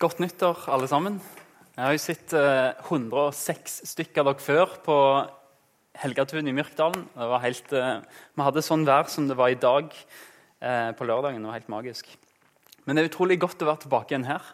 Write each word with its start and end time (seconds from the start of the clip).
Godt 0.00 0.16
nyttår, 0.22 0.62
alle 0.72 0.86
sammen. 0.88 1.18
Jeg 1.74 1.84
har 1.84 1.92
jo 1.92 2.00
sett 2.00 2.32
eh, 2.32 2.70
106 2.86 3.74
stykker 3.90 4.22
av 4.22 4.30
dere 4.30 4.40
før 4.40 4.70
på 4.80 4.94
Helgatun 6.00 6.48
i 6.48 6.54
Myrkdalen. 6.56 7.02
Det 7.12 7.28
var 7.28 7.42
helt, 7.42 7.68
eh, 7.76 8.22
vi 8.32 8.46
hadde 8.46 8.62
sånn 8.64 8.86
vær 8.88 9.10
som 9.12 9.26
det 9.28 9.36
var 9.36 9.52
i 9.52 9.58
dag 9.60 9.92
eh, 9.92 10.88
på 10.96 11.04
lørdagen. 11.04 11.44
Det 11.44 11.50
var 11.50 11.58
helt 11.58 11.68
magisk. 11.76 12.08
Men 12.86 12.96
det 12.96 13.04
er 13.04 13.10
utrolig 13.10 13.36
godt 13.44 13.60
å 13.60 13.68
være 13.68 13.82
tilbake 13.84 14.16
igjen 14.16 14.26
her. 14.30 14.48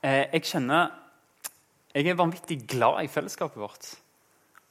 Eh, 0.00 0.24
jeg 0.38 0.54
kjenner 0.54 0.88
Jeg 1.92 2.08
er 2.08 2.20
vanvittig 2.24 2.62
glad 2.64 3.04
i 3.04 3.12
fellesskapet 3.12 3.60
vårt. 3.60 3.92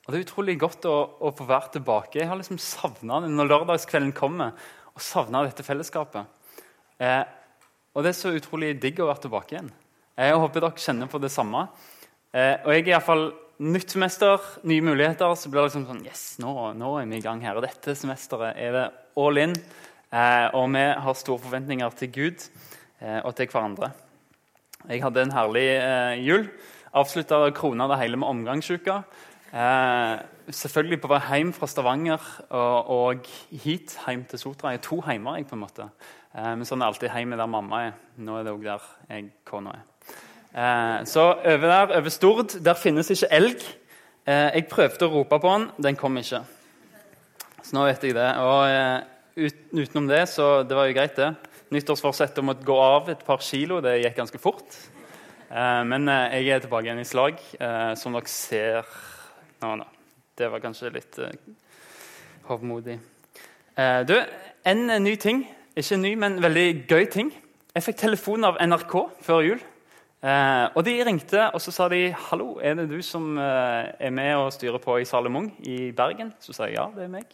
Og 0.08 0.14
Det 0.16 0.18
er 0.18 0.26
utrolig 0.26 0.58
godt 0.58 0.90
å, 0.90 0.98
å 1.22 1.36
få 1.38 1.46
være 1.46 1.76
tilbake. 1.78 2.24
Jeg 2.24 2.34
har 2.34 2.42
liksom 2.42 2.58
savna 2.58 3.22
det 3.22 3.30
når 3.38 3.54
lørdagskvelden 3.54 4.18
kommer. 4.18 4.58
og 4.98 5.02
savna 5.14 5.46
dette 5.46 5.62
fellesskapet. 5.62 6.26
Eh, 6.98 7.22
og 7.98 8.06
det 8.06 8.12
er 8.12 8.18
så 8.20 8.30
utrolig 8.38 8.76
digg 8.78 9.00
å 9.02 9.08
være 9.10 9.24
tilbake 9.24 9.56
igjen. 9.56 9.72
Jeg 10.18 10.38
håper 10.38 10.62
dere 10.62 10.84
kjenner 10.84 11.10
på 11.10 11.22
det 11.22 11.32
samme. 11.34 11.64
Eh, 12.30 12.62
og 12.62 12.70
jeg 12.70 12.84
er 12.84 12.92
iallfall 12.92 13.24
nytt 13.66 13.96
semester, 13.96 14.44
nye 14.70 14.86
muligheter. 14.86 15.34
Så 15.34 15.50
blir 15.50 15.64
det 15.64 15.72
liksom 15.72 15.88
sånn 15.90 16.04
Yes, 16.06 16.24
nå, 16.42 16.54
nå, 16.78 16.92
er 17.02 17.10
vi 17.10 17.18
i 17.18 17.26
gang 17.26 17.42
her. 17.42 17.58
Og 17.58 17.66
dette 17.66 17.98
semesteret 17.98 18.54
er 18.62 18.76
det 18.76 18.86
all 19.18 19.42
in. 19.42 19.58
Eh, 20.14 20.46
og 20.54 20.70
vi 20.76 20.84
har 21.08 21.18
store 21.18 21.42
forventninger 21.48 21.98
til 21.98 22.14
Gud 22.14 22.46
eh, 23.02 23.18
og 23.24 23.34
til 23.40 23.50
hverandre. 23.50 23.90
Jeg 24.88 25.02
hadde 25.02 25.26
en 25.26 25.34
herlig 25.34 25.66
jul. 26.22 26.46
Avslutta 26.98 27.42
krona 27.58 27.90
det 27.90 27.98
hele 28.04 28.22
med 28.22 28.30
omgangsuka. 28.30 29.02
Eh, 29.58 30.20
selvfølgelig 30.54 31.00
på 31.02 31.10
vei 31.12 31.20
hjem 31.26 31.52
fra 31.56 31.68
Stavanger 31.72 32.24
og, 32.50 32.90
og, 32.92 33.28
hit, 33.64 33.98
hjem 34.06 34.26
til 34.30 34.42
Sotra. 34.42 34.74
Jeg 34.74 34.82
er 34.82 34.88
to 34.88 35.02
hjemmer, 35.06 35.40
jeg, 35.40 35.48
på 35.48 35.56
en 35.56 35.64
måte. 35.64 35.88
Eh, 36.36 36.54
men 36.54 36.68
sånn 36.68 36.84
er 36.84 36.92
alltid 36.92 37.14
hjemme 37.14 37.40
der 37.40 37.50
mamma 37.50 37.84
er. 37.88 37.96
Nå 38.22 38.38
er 38.38 38.48
det 38.48 38.54
òg 38.54 38.66
der 38.66 38.88
jeg 39.10 39.30
kona 39.48 39.76
er. 39.78 39.86
Eh, 40.58 40.98
så 41.10 41.30
over 41.38 41.68
der, 41.72 41.94
over 42.00 42.14
Stord, 42.14 42.58
der 42.64 42.80
finnes 42.80 43.12
ikke 43.14 43.32
elg. 43.38 43.64
Eh, 44.28 44.50
jeg 44.58 44.68
prøvde 44.72 45.08
å 45.08 45.14
rope 45.14 45.40
på 45.40 45.54
den, 45.54 45.70
den 45.90 46.00
kom 46.00 46.20
ikke. 46.20 46.44
Så 47.64 47.76
nå 47.76 47.88
vet 47.88 48.04
jeg 48.04 48.16
det. 48.18 48.30
Og 48.44 49.48
utenom 49.78 50.08
det, 50.10 50.24
så 50.32 50.62
det 50.68 50.78
var 50.78 50.90
jo 50.90 50.98
greit, 50.98 51.18
det. 51.18 51.34
Nyttårsforsettet 51.74 52.40
om 52.44 52.54
å 52.54 52.60
gå 52.64 52.78
av 52.80 53.10
et 53.12 53.26
par 53.28 53.42
kilo, 53.44 53.82
det 53.84 53.98
gikk 54.00 54.22
ganske 54.22 54.40
fort. 54.40 54.78
Men 55.50 56.08
jeg 56.08 56.48
er 56.48 56.64
tilbake 56.64 56.88
igjen 56.88 57.02
i 57.02 57.08
slag, 57.08 57.42
som 58.00 58.16
dere 58.16 58.32
ser 58.32 58.88
nå, 59.60 59.74
nå. 59.82 59.88
Det 60.38 60.48
var 60.54 60.64
kanskje 60.64 60.94
litt 60.96 61.20
hovmodig. 62.48 62.96
Du, 64.08 64.16
en 64.72 64.86
ny 65.04 65.16
ting 65.20 65.44
ikke 65.78 65.98
ny, 66.02 66.14
men 66.18 66.40
veldig 66.42 66.68
gøy 66.90 67.06
ting. 67.14 67.32
Jeg 67.76 67.86
fikk 67.86 68.00
telefon 68.02 68.48
av 68.48 68.56
NRK 68.64 68.94
før 69.22 69.44
jul. 69.46 69.60
Eh, 70.26 70.66
og 70.74 70.82
De 70.88 70.96
ringte 71.06 71.44
og 71.54 71.62
så 71.62 71.72
sa 71.72 71.88
de, 71.94 72.10
'Hallo, 72.10 72.58
er 72.58 72.74
det 72.74 72.90
du 72.90 73.02
som 73.06 73.38
eh, 73.38 73.94
er 74.00 74.10
med 74.10 74.36
og 74.36 74.54
styrer 74.54 74.82
på 74.82 74.98
i 74.98 75.06
Salemung 75.06 75.54
i 75.62 75.92
Bergen?' 75.92 76.34
Så 76.40 76.54
sa 76.54 76.66
jeg 76.66 76.80
ja, 76.80 76.88
det 76.96 77.04
er 77.04 77.14
meg. 77.14 77.30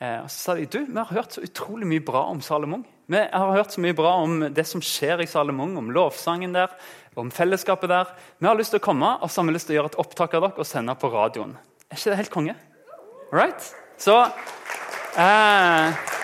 Eh, 0.00 0.20
og 0.20 0.28
så 0.28 0.36
sa 0.36 0.54
de, 0.54 0.66
'Du, 0.66 0.84
vi 0.84 0.98
har 0.98 1.08
hørt 1.08 1.32
så 1.32 1.40
utrolig 1.40 1.86
mye 1.86 2.04
bra 2.04 2.28
om 2.28 2.40
Salemung.' 2.40 2.84
Vi 3.08 3.16
har 3.16 3.56
hørt 3.56 3.72
så 3.72 3.80
mye 3.80 3.96
bra 3.96 4.12
om 4.22 4.52
det 4.54 4.66
som 4.66 4.80
skjer 4.80 5.20
i 5.22 5.26
Salemung, 5.26 5.76
om 5.76 5.90
lovsangen 5.90 6.52
der, 6.52 6.68
om 7.16 7.30
fellesskapet 7.30 7.88
der. 7.88 8.06
Vi 8.38 8.46
har 8.46 8.54
lyst 8.54 8.70
til 8.70 8.80
å 8.80 8.84
komme 8.84 9.18
og 9.20 9.30
så 9.30 9.40
har 9.40 9.48
vi 9.48 9.52
lyst 9.52 9.66
til 9.66 9.74
å 9.74 9.80
gjøre 9.80 9.92
et 9.92 9.98
opptak 10.00 10.34
av 10.34 10.42
dere 10.42 10.58
og 10.58 10.66
sende 10.66 10.94
på 10.94 11.10
radioen. 11.12 11.56
Er 11.90 11.96
ikke 11.96 12.10
det 12.10 12.16
helt 12.16 12.30
konge? 12.30 12.54
Right? 13.32 13.74
Så 13.98 14.16
eh, 15.16 16.21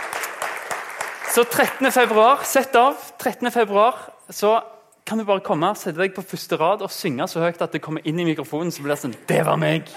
så 1.29 1.45
13. 1.45 1.93
februar, 1.93 2.45
sett 2.45 2.77
av. 2.77 2.97
13. 3.19 3.51
februar, 3.51 3.95
så 4.31 4.63
kan 5.07 5.19
du 5.19 5.25
bare 5.29 5.45
komme, 5.45 5.71
sette 5.77 6.01
deg 6.01 6.15
på 6.17 6.25
første 6.25 6.57
rad 6.61 6.83
og 6.85 6.93
synge 6.93 7.27
så 7.29 7.43
høyt 7.43 7.63
at 7.65 7.73
det 7.73 7.83
kommer 7.85 8.05
inn 8.09 8.21
i 8.21 8.27
mikrofonen. 8.29 8.73
så 8.73 8.83
blir 8.83 8.95
Det 8.95 9.03
sånn, 9.03 9.17
det 9.29 9.45
var 9.47 9.57
meg! 9.57 9.89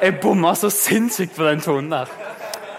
Jeg 0.00 0.20
bomma 0.22 0.54
så 0.54 0.70
sinnssykt 0.70 1.36
på 1.36 1.44
den 1.44 1.60
tonen 1.60 1.90
der. 1.90 2.12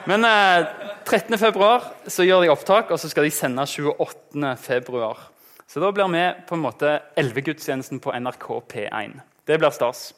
Men 0.07 0.25
eh, 0.25 0.65
13. 1.05 1.37
februar 1.37 1.89
så 2.07 2.23
gjør 2.23 2.45
de 2.45 2.51
opptak, 2.53 2.91
og 2.91 2.99
så 2.99 3.09
skal 3.09 3.27
de 3.27 3.31
sende 3.31 3.65
28. 3.65 4.55
februar. 4.57 5.29
Så 5.67 5.81
da 5.83 5.91
blir 5.93 6.09
vi 6.09 6.25
på 6.47 6.55
en 6.55 6.63
måte 6.63 6.99
elvegudstjenesten 7.17 7.99
på 8.01 8.13
NRK 8.17 8.47
P1. 8.71 9.19
Det 9.45 9.59
blir 9.59 9.73
stas. 9.73 10.13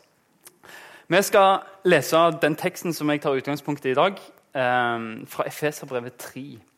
Vi 1.11 1.21
skal 1.27 1.65
lese 1.83 2.25
den 2.41 2.55
teksten 2.55 2.93
som 2.95 3.09
jeg 3.11 3.21
tar 3.23 3.35
utgangspunkt 3.35 3.85
i 3.85 3.91
i 3.91 3.99
dag, 3.99 4.19
eh, 4.55 4.99
fra 5.27 5.47
Efeserbrevet 5.47 6.15
3. 6.17 6.70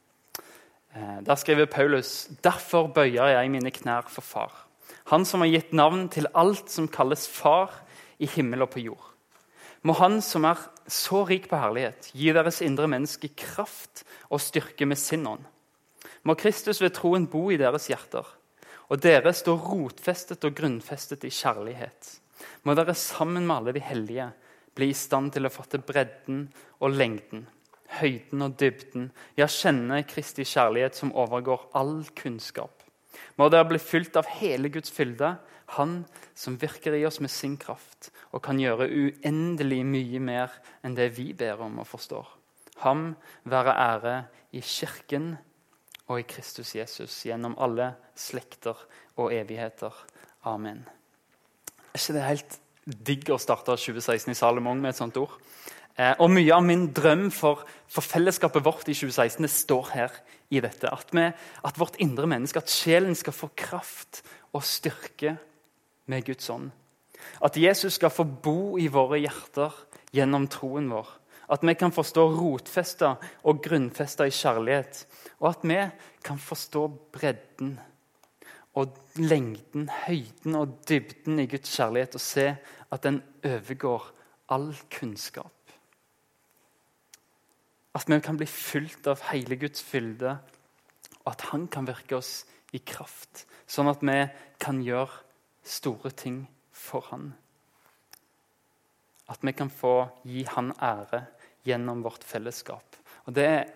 Eh, 0.96 1.22
der 1.26 1.36
skriver 1.36 1.66
Paulus.: 1.66 2.28
Derfor 2.44 2.88
bøyer 2.88 3.28
jeg 3.34 3.52
mine 3.52 3.72
knær 3.72 4.10
for 4.10 4.22
Far, 4.22 4.68
Han 5.06 5.26
som 5.26 5.42
har 5.42 5.50
gitt 5.50 5.74
navn 5.74 6.08
til 6.10 6.28
alt 6.36 6.70
som 6.70 6.88
kalles 6.88 7.28
Far 7.28 7.82
i 8.20 8.26
himmel 8.26 8.62
og 8.62 8.70
på 8.70 8.80
jord. 8.80 9.10
Må 9.84 9.94
Han 9.94 10.22
som 10.22 10.46
er 10.46 10.60
så 10.88 11.26
rik 11.28 11.50
på 11.50 11.58
herlighet, 11.58 12.12
gi 12.14 12.32
deres 12.32 12.62
indre 12.62 12.88
menneske 12.88 13.28
kraft 13.36 14.04
og 14.30 14.40
styrke 14.40 14.86
med 14.86 14.98
sin 14.98 15.28
ånd. 15.28 15.44
Må 16.24 16.36
Kristus 16.36 16.82
ved 16.82 16.94
troen 16.94 17.28
bo 17.28 17.50
i 17.52 17.58
deres 17.58 17.88
hjerter, 17.88 18.28
og 18.90 19.02
dere 19.02 19.34
stå 19.34 19.58
rotfestet 19.58 20.46
og 20.46 20.56
grunnfestet 20.56 21.24
i 21.24 21.30
kjærlighet. 21.30 22.20
Må 22.64 22.76
dere 22.76 22.94
sammen 22.94 23.48
med 23.48 23.56
alle 23.56 23.74
de 23.74 23.80
hellige 23.84 24.30
bli 24.76 24.90
i 24.92 24.94
stand 24.94 25.34
til 25.34 25.46
å 25.46 25.52
fatte 25.52 25.80
bredden 25.80 26.48
og 26.80 26.96
lengden 26.96 27.48
høyden 28.00 28.46
og 28.46 28.58
dybden, 28.60 29.10
ja, 29.38 29.48
kjenne 29.48 30.02
Kristi 30.08 30.46
kjærlighet 30.48 30.98
som 30.98 31.14
overgår 31.16 31.70
all 31.78 32.02
kunnskap. 32.18 32.84
Må 33.38 33.50
dere 33.50 33.68
bli 33.70 33.82
fylt 33.82 34.18
av 34.20 34.30
hele 34.40 34.72
Guds 34.74 34.94
fylde, 34.94 35.38
Han 35.74 36.04
som 36.36 36.58
virker 36.60 36.94
i 36.94 37.06
oss 37.08 37.20
med 37.24 37.32
sin 37.32 37.56
kraft 37.58 38.12
og 38.36 38.44
kan 38.46 38.60
gjøre 38.60 38.86
uendelig 38.86 39.80
mye 39.88 40.20
mer 40.22 40.52
enn 40.84 40.94
det 40.94 41.08
vi 41.16 41.32
ber 41.34 41.64
om 41.66 41.80
og 41.82 41.88
forstår. 41.88 42.28
Ham 42.84 43.16
være 43.50 43.74
ære 43.74 44.16
i 44.54 44.62
Kirken 44.62 45.38
og 46.08 46.20
i 46.20 46.28
Kristus 46.28 46.76
Jesus 46.76 47.16
gjennom 47.26 47.56
alle 47.58 47.94
slekter 48.14 48.78
og 49.18 49.34
evigheter. 49.34 49.96
Amen. 50.46 50.84
Er 51.94 52.02
ikke 52.02 52.18
det 52.18 52.28
helt 52.28 52.60
digg 52.84 53.30
å 53.32 53.40
starte 53.40 53.78
2016 53.80 54.34
i 54.34 54.38
Salomon 54.38 54.82
med 54.82 54.94
et 54.94 55.00
sånt 55.00 55.18
ord? 55.18 55.38
Eh, 55.94 56.16
og 56.18 56.32
Mye 56.34 56.54
av 56.56 56.64
min 56.66 56.88
drøm 56.96 57.28
for, 57.34 57.66
for, 57.88 58.06
fellesskapet 58.06 58.66
vårt 58.66 58.90
i 58.90 58.96
2016 58.98 59.46
det 59.46 59.52
står 59.54 59.90
her 59.94 60.16
i 60.54 60.62
dette. 60.64 60.90
At, 60.90 61.14
vi, 61.14 61.28
at 61.66 61.80
vårt 61.80 62.00
indre 62.02 62.30
menneske, 62.30 62.64
at 62.64 62.72
sjelen 62.72 63.16
skal 63.18 63.36
få 63.36 63.52
kraft 63.58 64.24
og 64.54 64.66
styrke 64.66 65.36
med 66.10 66.26
Guds 66.26 66.50
ånd. 66.50 66.72
At 67.44 67.58
Jesus 67.58 68.00
skal 68.00 68.12
få 68.14 68.26
bo 68.26 68.78
i 68.82 68.90
våre 68.92 69.22
hjerter 69.22 69.76
gjennom 70.14 70.50
troen 70.52 70.90
vår. 70.92 71.08
At 71.54 71.64
vi 71.66 71.76
kan 71.78 71.94
forstå 71.94 72.26
rotfesta 72.40 73.16
og 73.46 73.62
grunnfesta 73.64 74.26
i 74.28 74.34
kjærlighet. 74.34 75.04
Og 75.44 75.52
at 75.52 75.66
vi 75.68 75.80
kan 76.26 76.40
forstå 76.40 76.88
bredden 77.14 77.76
og 78.80 78.96
lengden, 79.22 79.90
høyden 80.08 80.56
og 80.58 80.80
dybden 80.90 81.44
i 81.44 81.48
Guds 81.52 81.76
kjærlighet 81.76 82.18
og 82.18 82.24
se 82.24 82.48
at 82.90 83.04
den 83.06 83.22
overgår 83.46 84.08
all 84.50 84.72
kunnskap. 84.90 85.54
At 87.94 88.10
vi 88.10 88.20
kan 88.26 88.38
bli 88.38 88.48
fylt 88.50 89.08
av 89.08 89.22
hele 89.30 89.58
Guds 89.62 89.84
fylde, 89.86 90.38
og 91.24 91.32
at 91.32 91.46
Han 91.52 91.68
kan 91.68 91.88
virke 91.88 92.18
oss 92.18 92.46
i 92.74 92.82
kraft, 92.82 93.46
sånn 93.70 93.92
at 93.92 94.02
vi 94.02 94.18
kan 94.60 94.82
gjøre 94.84 95.22
store 95.64 96.12
ting 96.12 96.44
for 96.72 97.06
Han. 97.12 97.32
At 99.30 99.46
vi 99.46 99.54
kan 99.56 99.70
få 99.70 100.10
gi 100.28 100.44
Han 100.56 100.74
ære 100.82 101.24
gjennom 101.64 102.04
vårt 102.04 102.24
fellesskap. 102.28 102.98
Og 103.26 103.34
Det 103.34 103.46
er 103.46 103.70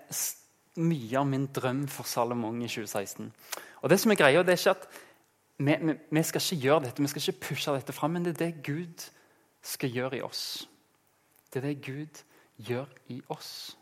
mye 0.78 1.18
av 1.20 1.28
min 1.28 1.48
drøm 1.48 1.88
for 1.88 2.06
Salomon 2.06 2.62
i 2.62 2.68
2016. 2.68 3.32
Og 3.82 3.90
det 3.90 4.00
som 4.00 4.12
er 4.12 4.20
greia, 4.20 4.44
det 4.44 4.54
er 4.54 4.60
ikke 4.60 4.76
at 4.76 4.88
vi, 5.58 5.76
vi, 5.82 5.94
vi 6.12 6.24
skal 6.24 6.42
ikke 6.42 6.64
gjøre 6.68 6.84
dette, 6.86 7.02
vi 7.02 7.08
skal 7.08 7.24
ikke 7.24 7.48
pushe 7.48 7.74
dette 7.74 7.94
fram, 7.94 8.14
men 8.14 8.26
det 8.26 8.36
er 8.36 8.44
det 8.46 8.64
Gud 8.66 9.08
skal 9.62 9.94
gjøre 9.94 10.20
i 10.20 10.22
oss. 10.26 10.68
Det 11.54 11.64
er 11.64 11.68
det 11.70 11.86
Gud 11.86 12.22
gjør 12.58 12.92
i 13.14 13.22
oss. 13.34 13.78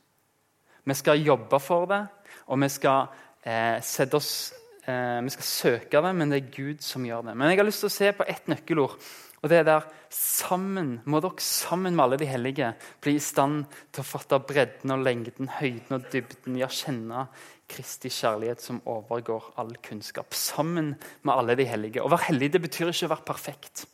Vi 0.86 0.94
skal 0.94 1.24
jobbe 1.26 1.60
for 1.60 1.88
det, 1.90 2.02
og 2.48 2.62
vi 2.62 2.70
skal, 2.70 3.08
eh, 3.44 3.82
oss, 4.14 4.54
eh, 4.86 5.22
vi 5.22 5.30
skal 5.30 5.44
søke 5.44 6.02
det, 6.02 6.16
men 6.16 6.30
det 6.30 6.44
er 6.44 6.52
Gud 6.56 6.82
som 6.82 7.04
gjør 7.04 7.26
det. 7.26 7.36
Men 7.38 7.50
jeg 7.50 7.58
har 7.58 7.66
lyst 7.66 7.80
til 7.80 7.90
å 7.90 7.98
se 7.98 8.12
på 8.12 8.28
ett 8.28 8.48
nøkkelord. 8.48 9.00
og 9.44 9.50
det 9.50 9.60
er 9.60 9.64
der 9.64 9.82
sammen, 10.10 11.02
Må 11.06 11.22
dere 11.22 11.38
sammen 11.38 11.96
med 11.96 12.04
alle 12.04 12.18
de 12.18 12.26
hellige 12.26 12.74
bli 13.02 13.16
i 13.16 13.20
stand 13.20 13.66
til 13.92 14.02
å 14.02 14.06
fatte 14.06 14.40
bredden 14.40 14.92
og 14.92 15.04
lengden, 15.04 15.48
høyden 15.48 15.92
og 15.92 16.10
dybden, 16.10 16.58
ja, 16.58 16.66
kjenne 16.66 17.28
Kristi 17.68 18.10
kjærlighet 18.10 18.62
som 18.62 18.82
overgår 18.86 19.54
all 19.58 19.76
kunnskap. 19.84 20.34
Sammen 20.34 20.96
med 21.24 21.34
alle 21.34 21.56
de 21.56 21.66
hellige. 21.66 22.02
Å 22.02 22.10
være 22.10 22.32
hellig 22.32 22.52
det 22.54 22.62
betyr 22.62 22.90
ikke 22.90 23.06
å 23.06 23.14
være 23.16 23.26
perfekt. 23.26 23.86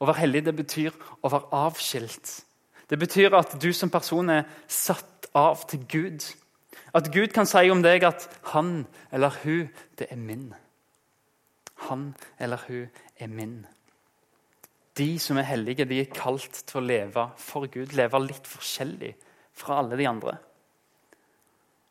Å 0.00 0.06
være 0.06 0.22
hellig 0.24 0.44
det 0.44 0.56
betyr 0.56 0.92
å 1.22 1.30
være 1.30 1.50
avskilt. 1.52 2.44
Det 2.88 2.98
betyr 2.98 3.34
at 3.36 3.54
du 3.60 3.72
som 3.72 3.90
person 3.92 4.28
er 4.30 4.44
satt 4.68 5.11
av 5.34 5.66
til 5.68 5.86
Gud. 5.88 6.26
At 6.94 7.12
Gud 7.12 7.32
kan 7.32 7.46
si 7.48 7.70
om 7.70 7.82
deg 7.82 8.04
at 8.04 8.28
'han 8.52 8.86
eller 9.12 9.30
hun, 9.44 9.70
det 9.98 10.06
er 10.10 10.16
min'. 10.16 10.54
Han 11.88 12.14
eller 12.38 12.58
hun 12.68 12.88
er 13.18 13.26
min. 13.26 13.66
De 14.98 15.18
som 15.18 15.36
er 15.36 15.42
hellige, 15.48 15.84
de 15.84 16.00
er 16.00 16.14
kalt 16.14 16.64
til 16.66 16.80
å 16.80 16.84
leve 16.84 17.30
for 17.36 17.66
Gud, 17.66 17.94
leve 17.96 18.20
litt 18.26 18.46
forskjellig 18.46 19.14
fra 19.52 19.78
alle 19.78 19.96
de 19.96 20.08
andre. 20.08 20.36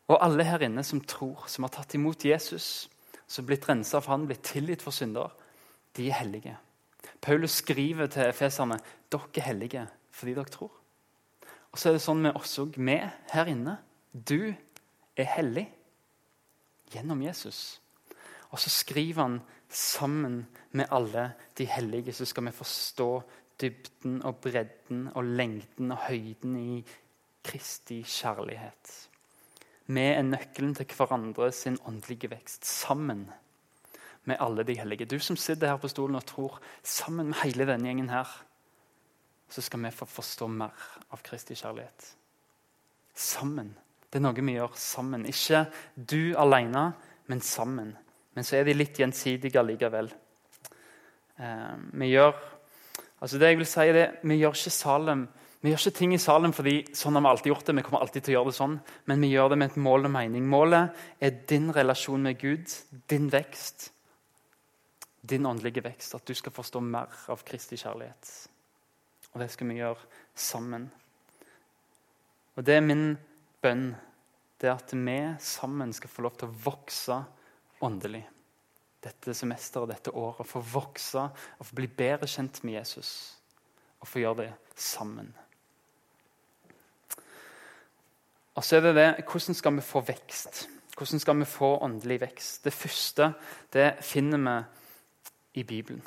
Og 0.07 0.19
alle 0.21 0.43
her 0.43 0.65
inne 0.67 0.83
som 0.83 1.01
tror, 1.01 1.47
som 1.47 1.63
har 1.63 1.69
tatt 1.69 1.95
imot 1.95 2.25
Jesus, 2.25 2.89
som 3.27 3.45
blitt 3.47 3.67
rensa 3.69 4.01
for 4.01 4.11
han, 4.11 4.27
blitt 4.27 4.43
tilgitt 4.43 4.83
for 4.83 4.91
synder, 4.91 5.31
de 5.97 6.09
er 6.09 6.19
hellige. 6.19 6.57
Paulus 7.21 7.51
skriver 7.61 8.07
til 8.11 8.27
efeserne 8.27 8.79
dere 9.11 9.29
er 9.37 9.49
hellige 9.49 9.87
fordi 10.11 10.33
dere 10.35 10.51
tror. 10.51 10.80
Og 11.71 11.79
så 11.79 11.89
er 11.89 11.95
det 11.95 12.03
sånn 12.03 12.23
med 12.23 12.35
oss 12.35 12.57
òg. 12.61 12.75
Vi 12.75 12.97
her 13.31 13.51
inne. 13.51 13.77
Du 14.11 14.51
er 14.51 15.29
hellig 15.37 15.67
gjennom 16.91 17.21
Jesus. 17.23 17.79
Og 18.51 18.59
så 18.59 18.71
skriver 18.73 19.21
han 19.23 19.37
sammen 19.71 20.41
med 20.75 20.91
alle 20.91 21.29
de 21.55 21.65
hellige, 21.65 22.13
så 22.13 22.27
skal 22.27 22.49
vi 22.49 22.55
forstå 22.55 23.07
dybden 23.61 24.19
og 24.27 24.41
bredden 24.43 25.05
og 25.15 25.23
lengden 25.23 25.93
og 25.95 26.09
høyden 26.09 26.57
i 26.59 26.81
Kristi 27.45 28.01
kjærlighet. 28.03 28.91
Vi 29.91 30.03
er 30.11 30.23
nøkkelen 30.23 30.75
til 30.75 30.91
hverandre 30.97 31.49
sin 31.55 31.79
åndelige 31.87 32.29
vekst. 32.31 32.65
Sammen 32.67 33.29
med 34.29 34.37
alle 34.39 34.63
de 34.63 34.77
hellige. 34.77 35.05
Du 35.05 35.19
som 35.19 35.35
sitter 35.39 35.71
her 35.71 35.79
på 35.81 35.89
stolen 35.91 36.15
og 36.15 36.25
tror, 36.25 36.59
sammen 36.83 37.31
med 37.31 37.41
hele 37.43 37.65
denne 37.67 37.89
gjengen 37.89 38.11
her, 38.11 38.29
så 39.51 39.63
skal 39.63 39.83
vi 39.83 39.93
få 39.95 40.07
forstå 40.07 40.47
mer 40.47 40.85
av 41.11 41.23
Kristi 41.25 41.57
kjærlighet. 41.59 42.07
Sammen. 43.13 43.73
Det 44.07 44.19
er 44.19 44.23
noe 44.23 44.45
vi 44.47 44.55
gjør 44.55 44.77
sammen. 44.79 45.27
Ikke 45.27 45.65
du 45.95 46.33
alene, 46.39 46.91
men 47.27 47.43
sammen. 47.43 47.91
Men 48.35 48.47
så 48.47 48.57
er 48.57 48.67
de 48.67 48.77
litt 48.77 48.99
gjensidige 48.99 49.63
likevel. 49.67 50.09
Eh, 51.35 51.75
vi 51.99 52.13
gjør 52.13 52.33
altså 53.21 53.37
det 53.37 53.51
jeg 53.51 53.59
vil 53.59 53.69
si 53.69 53.87
det, 53.95 54.07
vi 54.23 54.39
gjør 54.39 54.57
ikke 54.57 54.73
Salem 54.73 55.27
vi 55.61 55.69
gjør 55.69 55.83
ikke 55.83 55.97
ting 55.99 56.13
i 56.15 56.21
Salem 56.21 56.53
fordi 56.57 56.75
sånn 56.97 57.17
har 57.17 57.21
vi 57.21 57.29
alltid 57.29 57.51
gjort 57.51 57.67
det, 57.67 57.75
vi 57.77 57.83
kommer 57.85 58.01
alltid 58.01 58.23
til 58.25 58.33
å 58.33 58.35
gjøre 58.39 58.49
det 58.49 58.57
sånn, 58.57 58.77
men 59.05 59.21
vi 59.21 59.29
gjør 59.29 59.51
det 59.51 59.57
med 59.61 59.69
et 59.69 59.81
mål 59.85 60.07
og 60.09 60.13
mening. 60.15 60.47
Målet 60.49 61.03
er 61.21 61.35
din 61.51 61.67
relasjon 61.75 62.23
med 62.25 62.39
Gud, 62.41 62.73
din 63.11 63.27
vekst, 63.29 63.91
din 65.21 65.45
åndelige 65.45 65.83
vekst. 65.85 66.15
At 66.17 66.25
du 66.25 66.33
skal 66.37 66.55
forstå 66.55 66.81
mer 66.81 67.13
av 67.29 67.45
Kristi 67.45 67.77
kjærlighet. 67.77 68.31
Og 69.31 69.41
det 69.41 69.49
skal 69.53 69.69
vi 69.71 69.79
gjøre 69.79 70.09
sammen. 70.35 70.89
Og 72.57 72.65
det 72.67 72.77
er 72.77 72.85
min 72.85 73.13
bønn. 73.63 73.91
Det 74.59 74.69
er 74.69 74.77
at 74.77 74.93
vi 74.93 75.17
sammen 75.41 75.93
skal 75.95 76.11
få 76.11 76.25
lov 76.27 76.35
til 76.37 76.51
å 76.51 76.59
vokse 76.67 77.17
åndelig 77.81 78.25
dette 79.01 79.33
semesteret, 79.33 79.89
dette 79.89 80.13
året. 80.13 80.47
Få 80.47 80.61
vokse 80.61 81.23
og 81.23 81.65
få 81.65 81.77
bli 81.79 81.89
bedre 81.89 82.29
kjent 82.29 82.61
med 82.67 82.77
Jesus. 82.79 83.37
Og 84.01 84.09
få 84.09 84.21
gjøre 84.21 84.43
det 84.43 84.51
sammen. 84.77 85.31
Og 88.51 88.65
så 88.65 88.77
er 88.77 88.89
det 88.89 88.95
det 88.97 89.09
hvordan 89.25 89.57
skal 89.57 89.77
vi 89.77 89.85
få 89.85 90.03
vekst? 90.05 90.65
Hvordan 90.97 91.21
skal 91.23 91.39
vi 91.39 91.49
få 91.49 91.77
åndelig 91.81 92.19
vekst? 92.21 92.63
Det 92.65 92.73
første 92.73 93.31
det 93.73 93.93
finner 94.05 94.43
vi 94.43 95.61
i 95.61 95.63
Bibelen. 95.63 96.03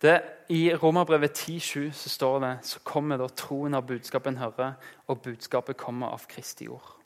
Det, 0.00 0.22
I 0.48 0.74
Romerbrevet 0.74 1.36
10,7 1.48 1.90
så 1.92 2.08
står 2.08 2.38
det 2.40 2.54
så 2.64 2.80
kommer 2.84 3.20
da 3.20 3.28
troen 3.28 3.76
av 3.76 3.84
budskapet 3.86 4.32
en 4.32 4.40
hører, 4.40 4.72
og 5.06 5.20
budskapet 5.22 5.76
kommer 5.76 6.14
av 6.14 6.24
Kristi 6.28 6.68
ord. 6.72 6.96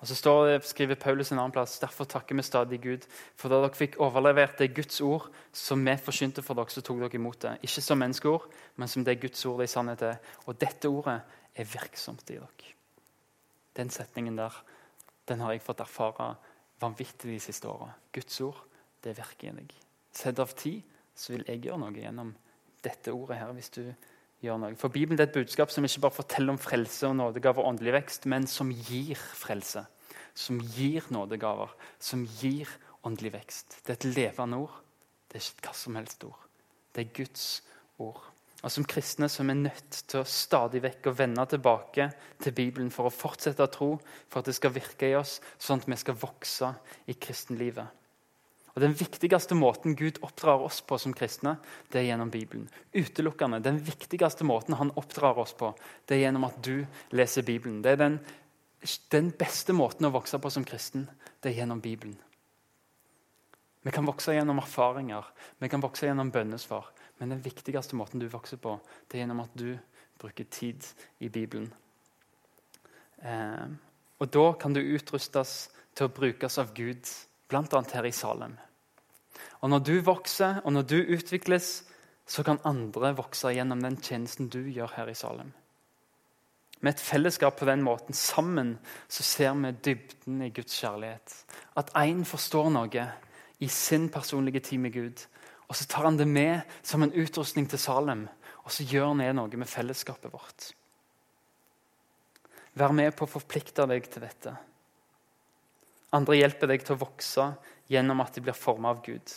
Og 0.00 0.08
så 0.08 0.16
står 0.16 0.46
det, 0.48 0.64
skriver 0.64 0.96
Paulus 0.96 1.28
en 1.30 1.38
annen 1.38 1.52
plass 1.52 1.76
derfor 1.78 2.08
takker 2.08 2.34
vi 2.34 2.42
stadig 2.42 2.78
Gud. 2.80 3.04
For 3.36 3.52
da 3.52 3.58
dere 3.60 3.76
fikk 3.76 3.98
overlevert 4.00 4.58
det 4.58 4.70
Guds 4.74 5.00
ord 5.04 5.28
som 5.52 5.84
vi 5.84 5.94
forkynte 6.00 6.42
for 6.42 6.56
dere, 6.56 6.72
så 6.72 6.80
tok 6.80 7.02
dere 7.02 7.18
imot 7.20 7.42
det. 7.44 7.58
Ikke 7.68 7.84
som 7.84 8.00
menneskeord, 8.00 8.46
men 8.80 8.88
som 8.88 9.04
det 9.04 9.18
Guds 9.20 9.44
ord 9.46 9.60
det 9.60 9.68
i 9.68 9.74
sannhet 9.74 10.06
er. 10.08 10.16
Og 10.48 10.56
dette 10.60 10.88
ordet 10.88 11.18
er 11.54 11.68
virksomt 11.68 12.32
i 12.32 12.38
dere. 12.38 12.72
Den 13.76 13.92
setningen 13.92 14.40
der 14.40 14.56
den 15.28 15.44
har 15.44 15.52
jeg 15.52 15.62
fått 15.62 15.84
erfare 15.84 16.32
vanvittig 16.80 17.28
de 17.30 17.42
siste 17.42 17.68
åra. 17.68 17.92
Guds 18.10 18.40
ord, 18.40 18.56
det 19.04 19.12
virker 19.18 19.52
i 19.52 19.58
deg. 19.60 19.74
Sett 20.16 20.40
av 20.42 20.56
tid, 20.58 20.80
så 21.20 21.34
vil 21.34 21.44
jeg 21.48 21.66
gjøre 21.66 21.82
noe 21.82 21.92
gjennom 21.96 22.32
dette 22.84 23.12
ordet 23.12 23.40
her. 23.40 23.52
hvis 23.52 23.72
du 23.74 23.84
gjør 24.40 24.60
noe. 24.60 24.76
For 24.80 24.92
Bibelen 24.92 25.20
er 25.20 25.28
et 25.28 25.36
budskap 25.36 25.72
som 25.72 25.84
ikke 25.84 26.04
bare 26.06 26.18
forteller 26.22 26.54
om 26.54 26.60
frelse 26.60 27.08
og 27.08 27.16
nådegaver 27.18 27.62
og 27.62 27.74
åndelig 27.74 27.96
vekst, 27.98 28.28
men 28.30 28.46
som 28.48 28.72
gir 28.72 29.20
frelse. 29.36 29.84
Som 30.34 30.60
gir 30.76 31.04
nådegaver, 31.12 31.72
som 32.00 32.24
gir 32.40 32.70
åndelig 33.04 33.34
vekst. 33.36 33.80
Det 33.84 33.92
er 33.92 33.98
et 33.98 34.10
levende 34.16 34.62
ord. 34.64 34.80
Det 35.28 35.38
er 35.38 35.44
ikke 35.44 35.58
et 35.58 35.66
hva 35.68 35.76
som 35.76 35.98
helst 36.00 36.24
ord. 36.26 36.46
Det 36.94 37.04
er 37.04 37.16
Guds 37.20 37.46
ord. 37.98 38.22
Og 38.60 38.72
Som 38.72 38.84
kristne 38.84 39.28
så 39.28 39.42
er 39.42 39.48
vi 39.48 39.54
nødt 39.62 40.02
til 40.10 40.20
å 40.20 40.28
stadig 40.28 40.82
vekk 40.84 41.08
å 41.08 41.16
vende 41.16 41.46
tilbake 41.48 42.10
til 42.42 42.52
Bibelen 42.52 42.90
for 42.92 43.08
å 43.08 43.14
fortsette 43.14 43.64
å 43.64 43.72
tro, 43.72 43.94
for 44.28 44.40
at 44.40 44.50
det 44.50 44.56
skal 44.58 44.74
virke 44.74 45.08
i 45.08 45.16
oss, 45.16 45.38
sånn 45.56 45.80
at 45.80 45.88
vi 45.88 45.96
skal 45.96 46.18
vokse 46.20 46.68
i 47.08 47.16
kristenlivet. 47.16 47.99
Og 48.74 48.80
Den 48.82 48.94
viktigste 48.94 49.56
måten 49.58 49.96
Gud 49.98 50.20
oppdrar 50.22 50.62
oss 50.62 50.80
på 50.86 50.98
som 50.98 51.14
kristne, 51.16 51.56
det 51.90 52.00
er 52.00 52.08
gjennom 52.10 52.30
Bibelen. 52.30 52.68
Utelukkende. 52.94 53.58
Den 53.62 53.80
viktigste 53.82 54.46
måten 54.46 54.78
han 54.78 54.92
oppdrar 54.94 55.38
oss 55.42 55.52
på, 55.58 55.72
det 56.06 56.16
er 56.16 56.24
gjennom 56.26 56.46
at 56.46 56.60
du 56.62 56.86
leser 57.10 57.46
Bibelen. 57.46 57.82
Det 57.82 57.96
er 57.96 58.02
den, 58.04 58.18
den 59.10 59.32
beste 59.34 59.74
måten 59.74 60.06
å 60.06 60.14
vokse 60.14 60.38
på 60.38 60.52
som 60.54 60.66
kristen, 60.66 61.08
det 61.42 61.50
er 61.50 61.62
gjennom 61.62 61.82
Bibelen. 61.82 62.18
Vi 63.82 63.90
kan 63.90 64.06
vokse 64.06 64.34
gjennom 64.36 64.60
erfaringer, 64.60 65.24
vi 65.58 65.68
kan 65.72 65.80
vokse 65.80 66.06
gjennom 66.06 66.30
bønnesvar. 66.30 66.90
Men 67.18 67.34
den 67.34 67.42
viktigste 67.44 67.96
måten 67.96 68.20
du 68.20 68.28
vokser 68.32 68.60
på, 68.60 68.78
det 69.08 69.18
er 69.18 69.24
gjennom 69.24 69.42
at 69.42 69.54
du 69.56 69.74
bruker 70.20 70.46
tid 70.52 70.84
i 71.18 71.28
Bibelen. 71.32 71.72
Eh, 73.24 73.66
og 74.20 74.30
da 74.32 74.46
kan 74.60 74.76
du 74.76 74.80
utrustes 74.80 75.70
til 75.96 76.06
å 76.06 76.12
brukes 76.12 76.58
av 76.60 76.72
Gud 76.76 77.08
bl.a. 77.50 77.82
her 77.92 78.06
i 78.08 78.14
Salem. 78.14 78.56
Og 79.60 79.70
Når 79.70 79.78
du 79.84 79.94
vokser 80.00 80.60
og 80.64 80.72
når 80.72 80.82
du 80.82 80.98
utvikles, 81.16 81.84
så 82.26 82.44
kan 82.46 82.62
andre 82.64 83.12
vokse 83.18 83.52
gjennom 83.52 83.82
den 83.82 83.98
tjenesten 84.00 84.48
du 84.48 84.62
gjør 84.70 84.94
her 84.96 85.10
i 85.10 85.18
Salem. 85.18 85.50
Med 86.80 86.94
et 86.94 87.02
fellesskap 87.02 87.58
på 87.58 87.66
den 87.68 87.82
måten, 87.84 88.16
sammen, 88.16 88.78
så 89.08 89.22
ser 89.26 89.52
vi 89.58 89.72
dybden 89.84 90.40
i 90.46 90.52
Guds 90.54 90.78
kjærlighet. 90.80 91.34
At 91.76 91.92
én 91.92 92.24
forstår 92.24 92.70
noe 92.72 93.04
i 93.60 93.68
sin 93.68 94.08
personlige 94.08 94.60
tid 94.60 94.80
med 94.80 94.94
Gud, 94.94 95.26
og 95.68 95.76
så 95.76 95.84
tar 95.84 96.08
han 96.08 96.16
det 96.16 96.28
med 96.28 96.62
som 96.82 97.02
en 97.02 97.12
utrustning 97.12 97.68
til 97.68 97.78
Salem, 97.78 98.28
og 98.64 98.72
så 98.72 98.86
gjør 98.88 99.12
han 99.12 99.36
noe 99.36 99.60
med 99.60 99.68
fellesskapet 99.68 100.32
vårt. 100.32 100.70
Vær 102.78 102.94
med 102.96 103.12
på 103.18 103.26
å 103.26 103.34
forplikte 103.34 103.84
deg 103.90 104.06
til 104.08 104.24
dette. 104.24 104.54
Andre 106.16 106.40
hjelper 106.40 106.72
deg 106.72 106.82
til 106.82 106.96
å 106.96 107.02
vokse 107.04 107.46
gjennom 107.90 108.22
at 108.24 108.34
de 108.34 108.42
blir 108.42 108.56
formet 108.56 108.90
av 108.90 109.02
Gud. 109.06 109.34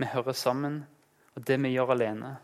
Vi 0.00 0.08
hører 0.10 0.36
sammen, 0.36 0.80
og 1.36 1.44
det 1.46 1.58
vi 1.60 1.74
gjør 1.74 1.92
alene, 1.94 2.34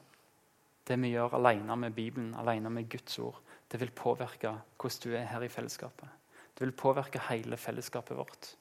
det 0.87 0.99
vi 1.01 1.13
gjør 1.15 1.39
alene 1.39 1.77
med 1.79 1.95
Bibelen, 1.97 2.35
alene 2.39 2.73
med 2.73 2.89
Guds 2.93 3.19
ord, 3.23 3.39
det 3.71 3.81
vil 3.81 3.93
påvirke 3.95 4.53
hvordan 4.77 5.03
du 5.05 5.15
er 5.15 5.29
her 5.31 5.45
i 5.47 5.53
fellesskapet. 5.53 6.09
Det 6.55 6.67
vil 6.67 6.77
påvirke 6.77 7.23
hele 7.31 7.57
fellesskapet 7.57 8.19
vårt. 8.19 8.55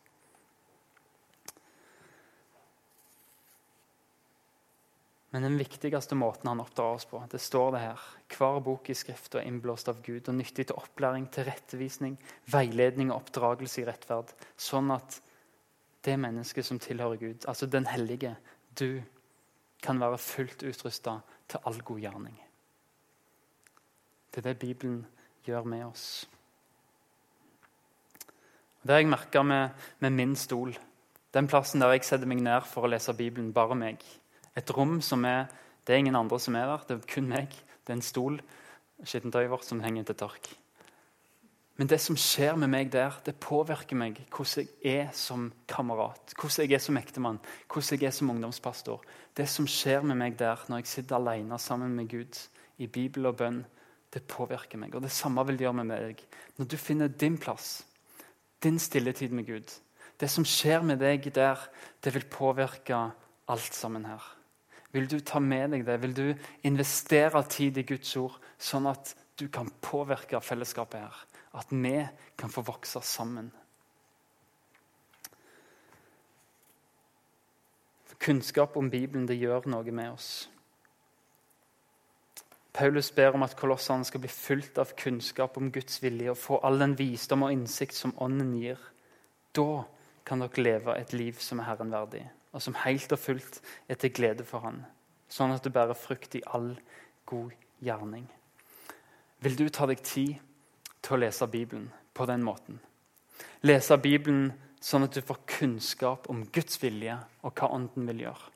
Men 5.30 5.46
den 5.46 5.58
viktigste 5.60 6.18
måten 6.18 6.48
han 6.50 6.62
oppdrar 6.64 6.96
oss 6.98 7.06
på, 7.06 7.22
det 7.30 7.42
står 7.42 7.76
det 7.76 7.82
her. 7.84 8.06
Hver 8.34 8.60
bok 8.66 8.90
i 8.90 8.96
skrift 8.98 9.36
er 9.38 9.46
innblåst 9.46 9.92
av 9.92 10.00
Gud 10.02 10.26
og 10.32 10.38
nyttig 10.40 10.66
til 10.70 10.80
opplæring, 10.80 11.28
tilrettevisning, 11.34 12.16
veiledning 12.50 13.12
og 13.12 13.22
oppdragelse 13.22 13.84
i 13.84 13.86
rettferd. 13.90 14.34
Sånn 14.58 14.90
at 14.96 15.20
det 16.08 16.18
mennesket 16.18 16.66
som 16.66 16.82
tilhører 16.82 17.22
Gud, 17.22 17.46
altså 17.46 17.70
den 17.70 17.86
hellige, 17.92 18.34
du, 18.80 19.04
kan 19.80 20.00
være 20.00 20.18
fullt 20.20 20.64
utrusta 20.68 21.20
til 21.48 21.62
all 21.64 21.78
god 21.88 22.00
gjerning. 22.04 22.36
Det 24.30 24.42
er 24.42 24.50
det 24.50 24.60
Bibelen 24.60 25.06
gjør 25.46 25.64
med 25.64 25.86
oss. 25.86 26.28
Det 28.84 28.92
har 28.92 29.02
jeg 29.02 29.12
merka 29.12 29.44
med, 29.44 29.70
med 30.00 30.16
min 30.16 30.36
stol. 30.36 30.74
Den 31.34 31.48
plassen 31.48 31.80
der 31.80 31.94
jeg 31.94 32.06
setter 32.08 32.30
meg 32.30 32.42
ned 32.44 32.68
for 32.68 32.86
å 32.86 32.92
lese 32.92 33.16
Bibelen, 33.16 33.54
bare 33.54 33.78
meg. 33.78 34.04
Et 34.60 34.72
rom 34.76 35.00
som 35.02 35.26
er 35.26 35.48
Det 35.88 35.96
er 35.96 36.04
ingen 36.04 36.16
andre 36.16 36.38
som 36.38 36.54
er 36.56 36.68
der, 36.68 36.82
det 36.86 36.96
er 36.98 37.06
kun 37.10 37.30
meg. 37.32 37.50
Det 37.82 37.90
er 37.90 37.98
en 37.98 38.04
stol, 38.06 38.36
skittentøyet 39.02 39.50
vårt, 39.50 39.66
som 39.66 39.80
henger 39.82 40.04
til 40.06 40.18
tørk. 40.20 40.50
Men 41.80 41.88
det 41.88 41.98
som 42.04 42.18
skjer 42.20 42.60
med 42.60 42.70
meg 42.70 42.92
der, 42.92 43.16
det 43.26 43.40
påvirker 43.42 43.98
meg 43.98 44.20
hvordan 44.30 44.68
jeg 44.84 45.08
er 45.08 45.10
som 45.16 45.48
kamerat, 45.72 46.36
hvordan 46.36 46.68
jeg 46.68 46.76
er 46.76 46.84
som 46.84 47.00
ektemann, 47.00 47.40
hvordan 47.72 48.02
jeg 48.04 48.12
er 48.12 48.14
som 48.14 48.30
ungdomspastor. 48.36 49.06
Det 49.34 49.48
som 49.50 49.66
skjer 49.66 50.04
med 50.06 50.20
meg 50.20 50.38
der 50.38 50.62
når 50.68 50.84
jeg 50.84 50.92
sitter 50.92 51.18
alene 51.18 51.58
sammen 51.58 51.96
med 51.96 52.10
Gud 52.12 52.38
i 52.78 52.86
Bibel 52.88 53.32
og 53.32 53.40
bønn, 53.40 53.64
det 54.14 54.28
påvirker 54.28 54.78
meg. 54.78 54.94
Og 54.94 55.02
det 55.08 55.14
samme 55.16 55.46
vil 55.48 55.58
det 55.58 55.66
gjøre 55.66 55.80
med 55.80 55.90
meg. 55.94 56.26
Når 56.60 56.68
du 56.70 56.78
finner 56.78 57.08
din 57.08 57.40
plass, 57.40 57.86
din 58.62 58.78
stilletid 58.80 59.32
med 59.32 59.48
Gud, 59.48 59.80
Det 60.20 60.28
som 60.28 60.44
skjer 60.44 60.84
med 60.84 61.00
deg 61.00 61.32
der, 61.32 61.56
det 62.04 62.12
vil 62.14 62.26
påvirke 62.28 62.98
alt 63.48 63.74
sammen 63.74 64.04
her. 64.06 64.39
Vil 64.92 65.08
du 65.10 65.20
ta 65.22 65.40
med 65.40 65.76
deg 65.76 65.86
det? 65.86 65.98
Vil 66.02 66.16
du 66.18 66.28
investere 66.66 67.44
tid 67.50 67.78
i 67.78 67.86
Guds 67.86 68.16
ord, 68.18 68.40
sånn 68.58 68.90
at 68.90 69.14
du 69.38 69.48
kan 69.54 69.70
påvirke 69.86 70.42
fellesskapet 70.42 71.06
her? 71.06 71.20
At 71.60 71.70
vi 71.72 71.98
kan 72.38 72.54
få 72.54 72.66
vokse 72.66 73.02
sammen? 73.06 73.52
Kunnskap 78.20 78.76
om 78.78 78.90
Bibelen 78.92 79.30
det 79.30 79.38
gjør 79.40 79.70
noe 79.72 79.94
med 79.96 80.12
oss. 80.12 80.50
Paulus 82.76 83.10
ber 83.16 83.34
om 83.36 83.44
at 83.44 83.56
kolossene 83.60 84.06
skal 84.08 84.22
bli 84.24 84.32
fulgt 84.32 84.78
av 84.82 84.92
kunnskap 85.00 85.58
om 85.58 85.72
Guds 85.74 86.02
vilje 86.04 86.34
og 86.34 86.38
få 86.40 86.60
all 86.64 86.80
den 86.80 86.98
visdom 87.00 87.48
og 87.48 87.54
innsikt 87.56 87.96
som 87.98 88.14
Ånden 88.22 88.54
gir. 88.60 88.80
Da 89.56 89.86
kan 90.28 90.44
dere 90.44 90.64
leve 90.64 90.98
et 91.00 91.16
liv 91.16 91.40
som 91.42 91.60
er 91.60 91.72
Herren 91.72 91.92
verdig, 91.92 92.26
og 92.54 92.64
som 92.64 92.78
helt 92.84 93.12
og 93.14 93.22
fullt 93.22 93.60
er 93.90 94.00
til 94.00 94.14
glede 94.16 94.46
for 94.48 94.66
Han, 94.66 94.82
sånn 95.30 95.54
at 95.54 95.64
du 95.64 95.72
bærer 95.74 95.98
frukt 95.98 96.36
i 96.36 96.46
all 96.54 96.72
god 97.30 97.54
gjerning. 97.86 98.26
Vil 99.40 99.56
du 99.56 99.68
ta 99.70 99.88
deg 99.88 100.02
tid 100.04 100.40
til 101.00 101.16
å 101.16 101.22
lese 101.22 101.48
Bibelen 101.48 101.88
på 102.14 102.26
den 102.28 102.44
måten? 102.44 102.80
Lese 103.64 103.96
Bibelen 104.02 104.52
sånn 104.84 105.06
at 105.06 105.16
du 105.16 105.22
får 105.24 105.44
kunnskap 105.60 106.30
om 106.32 106.46
Guds 106.56 106.80
vilje 106.82 107.18
og 107.44 107.54
hva 107.54 107.70
Ånden 107.76 108.08
vil 108.10 108.26
gjøre. 108.26 108.56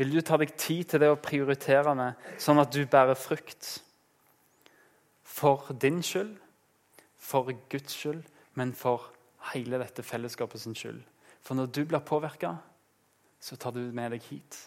Vil 0.00 0.14
du 0.14 0.20
ta 0.24 0.38
deg 0.40 0.54
tid 0.56 0.86
til 0.88 1.02
det 1.02 1.10
å 1.12 1.20
prioritere 1.20 1.92
med, 1.96 2.16
sånn 2.40 2.60
at 2.62 2.72
du 2.72 2.80
bærer 2.88 3.18
frukt? 3.18 3.80
For 5.28 5.68
din 5.76 6.00
skyld, 6.04 6.38
for 7.20 7.52
Guds 7.72 7.96
skyld, 7.96 8.22
men 8.56 8.72
for 8.76 9.10
hele 9.52 9.80
dette 9.80 10.04
fellesskapet 10.04 10.62
sin 10.62 10.76
skyld. 10.76 11.02
For 11.44 11.56
når 11.56 11.68
du 11.72 11.82
blir 11.84 12.04
påvirka, 12.04 12.54
så 13.40 13.56
tar 13.56 13.72
du 13.76 13.80
med 13.92 14.12
deg 14.12 14.22
hit. 14.28 14.58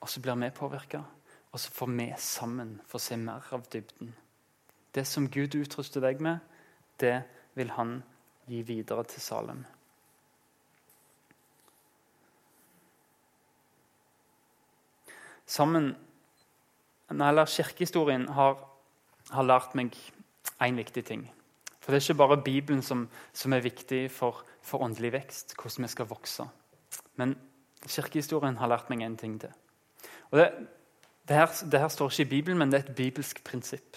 Og 0.00 0.10
så 0.10 0.20
blir 0.20 0.36
vi 0.40 0.50
påvirka, 0.50 1.02
og 1.52 1.60
så 1.60 1.70
får 1.72 1.92
vi 1.94 2.10
sammen 2.18 2.80
få 2.86 2.98
se 2.98 3.16
mer 3.16 3.46
av 3.52 3.64
dybden. 3.72 4.14
Det 4.94 5.06
som 5.06 5.30
Gud 5.30 5.54
utruster 5.54 6.00
deg 6.00 6.20
med, 6.20 6.38
det 7.00 7.22
vil 7.54 7.70
han 7.76 8.02
gi 8.46 8.62
videre 8.62 9.04
til 9.04 9.20
Salem. 9.20 9.64
sammen 15.46 15.96
eller 17.10 17.46
Kirkehistorien 17.46 18.28
har, 18.28 18.58
har 19.30 19.46
lært 19.46 19.74
meg 19.78 19.94
én 20.62 20.78
viktig 20.78 21.04
ting. 21.06 21.26
For 21.80 21.92
Det 21.92 22.00
er 22.00 22.04
ikke 22.10 22.18
bare 22.18 22.42
Bibelen 22.42 22.82
som, 22.82 23.08
som 23.32 23.52
er 23.52 23.62
viktig 23.62 24.10
for, 24.10 24.42
for, 24.62 24.82
åndelig 24.82 25.12
vekst, 25.12 25.54
hvordan 25.54 25.86
vi 25.86 25.92
skal 25.92 26.08
vokse. 26.10 26.48
Men 27.16 27.36
kirkehistorien 27.84 28.56
har 28.60 28.70
lært 28.72 28.90
meg 28.90 29.04
en 29.04 29.16
ting 29.20 29.38
til. 29.40 29.52
Og 30.30 30.40
det, 30.40 30.50
det, 31.28 31.36
her, 31.36 31.52
det, 31.70 31.80
her, 31.80 31.88
står 31.92 32.10
ikke 32.10 32.26
i 32.26 32.32
Bibelen, 32.34 32.58
men 32.58 32.72
det 32.72 32.80
er 32.80 32.88
et 32.88 32.96
bibelsk 32.96 33.44
prinsipp. 33.44 33.96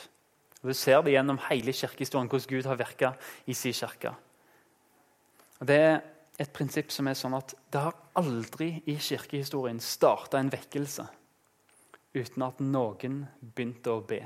Og 0.61 0.69
Du 0.69 0.73
ser 0.73 1.01
det 1.01 1.13
gjennom 1.15 1.39
hele 1.49 1.73
kirkehistorien, 1.73 2.29
hvordan 2.29 2.49
Gud 2.49 2.67
har 2.67 2.75
virka 2.75 3.11
i 3.47 3.53
sin 3.53 3.73
kirke. 3.73 4.13
Og 5.59 5.67
Det 5.67 5.75
er 5.75 6.01
et 6.39 6.51
prinsipp 6.55 6.91
som 6.91 7.07
er 7.07 7.17
sånn 7.19 7.35
at 7.35 7.53
det 7.71 7.81
har 7.83 7.95
aldri 8.19 8.83
i 8.87 8.95
kirkehistorien 8.95 9.79
starta 9.83 10.39
en 10.39 10.51
vekkelse 10.51 11.07
uten 12.15 12.45
at 12.45 12.61
noen 12.63 13.23
begynte 13.41 13.91
å 13.91 14.01
be. 14.01 14.21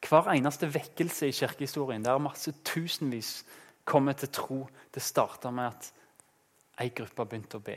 Hver 0.00 0.30
eneste 0.32 0.70
vekkelse 0.72 1.28
i 1.28 1.34
kirkehistorien 1.36 2.04
der 2.04 2.22
masse 2.22 2.54
tusenvis 2.64 3.42
kommer 3.84 4.16
til 4.16 4.30
tro, 4.32 4.60
det 4.94 5.02
starta 5.02 5.50
med 5.52 5.74
at 5.74 5.90
ei 6.80 6.88
gruppe 6.96 7.26
begynte 7.26 7.58
å 7.58 7.64
be. 7.64 7.76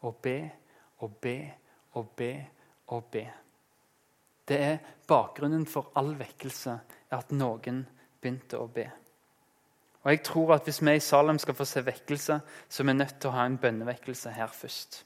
Og 0.00 0.16
be 0.22 0.38
og 1.00 1.16
be 1.22 1.36
og 1.98 2.08
be 2.16 2.32
og 2.86 3.04
be. 3.12 3.26
Det 4.48 4.58
er 4.60 4.78
bakgrunnen 5.06 5.66
for 5.66 5.92
all 5.98 6.14
vekkelse, 6.18 6.78
at 7.10 7.30
noen 7.34 7.84
begynte 8.20 8.58
å 8.58 8.66
be. 8.66 8.86
Og 10.00 10.10
jeg 10.10 10.22
tror 10.24 10.54
at 10.54 10.64
Hvis 10.64 10.80
vi 10.82 10.94
i 10.96 11.00
Salem 11.00 11.38
skal 11.38 11.54
få 11.54 11.64
se 11.64 11.84
vekkelse, 11.84 12.40
så 12.68 12.82
er 12.82 12.86
vi 12.86 12.92
nødt 12.92 13.20
til 13.20 13.30
å 13.30 13.36
ha 13.36 13.44
en 13.46 13.58
bønnevekkelse 13.58 14.32
her 14.32 14.48
først 14.48 15.04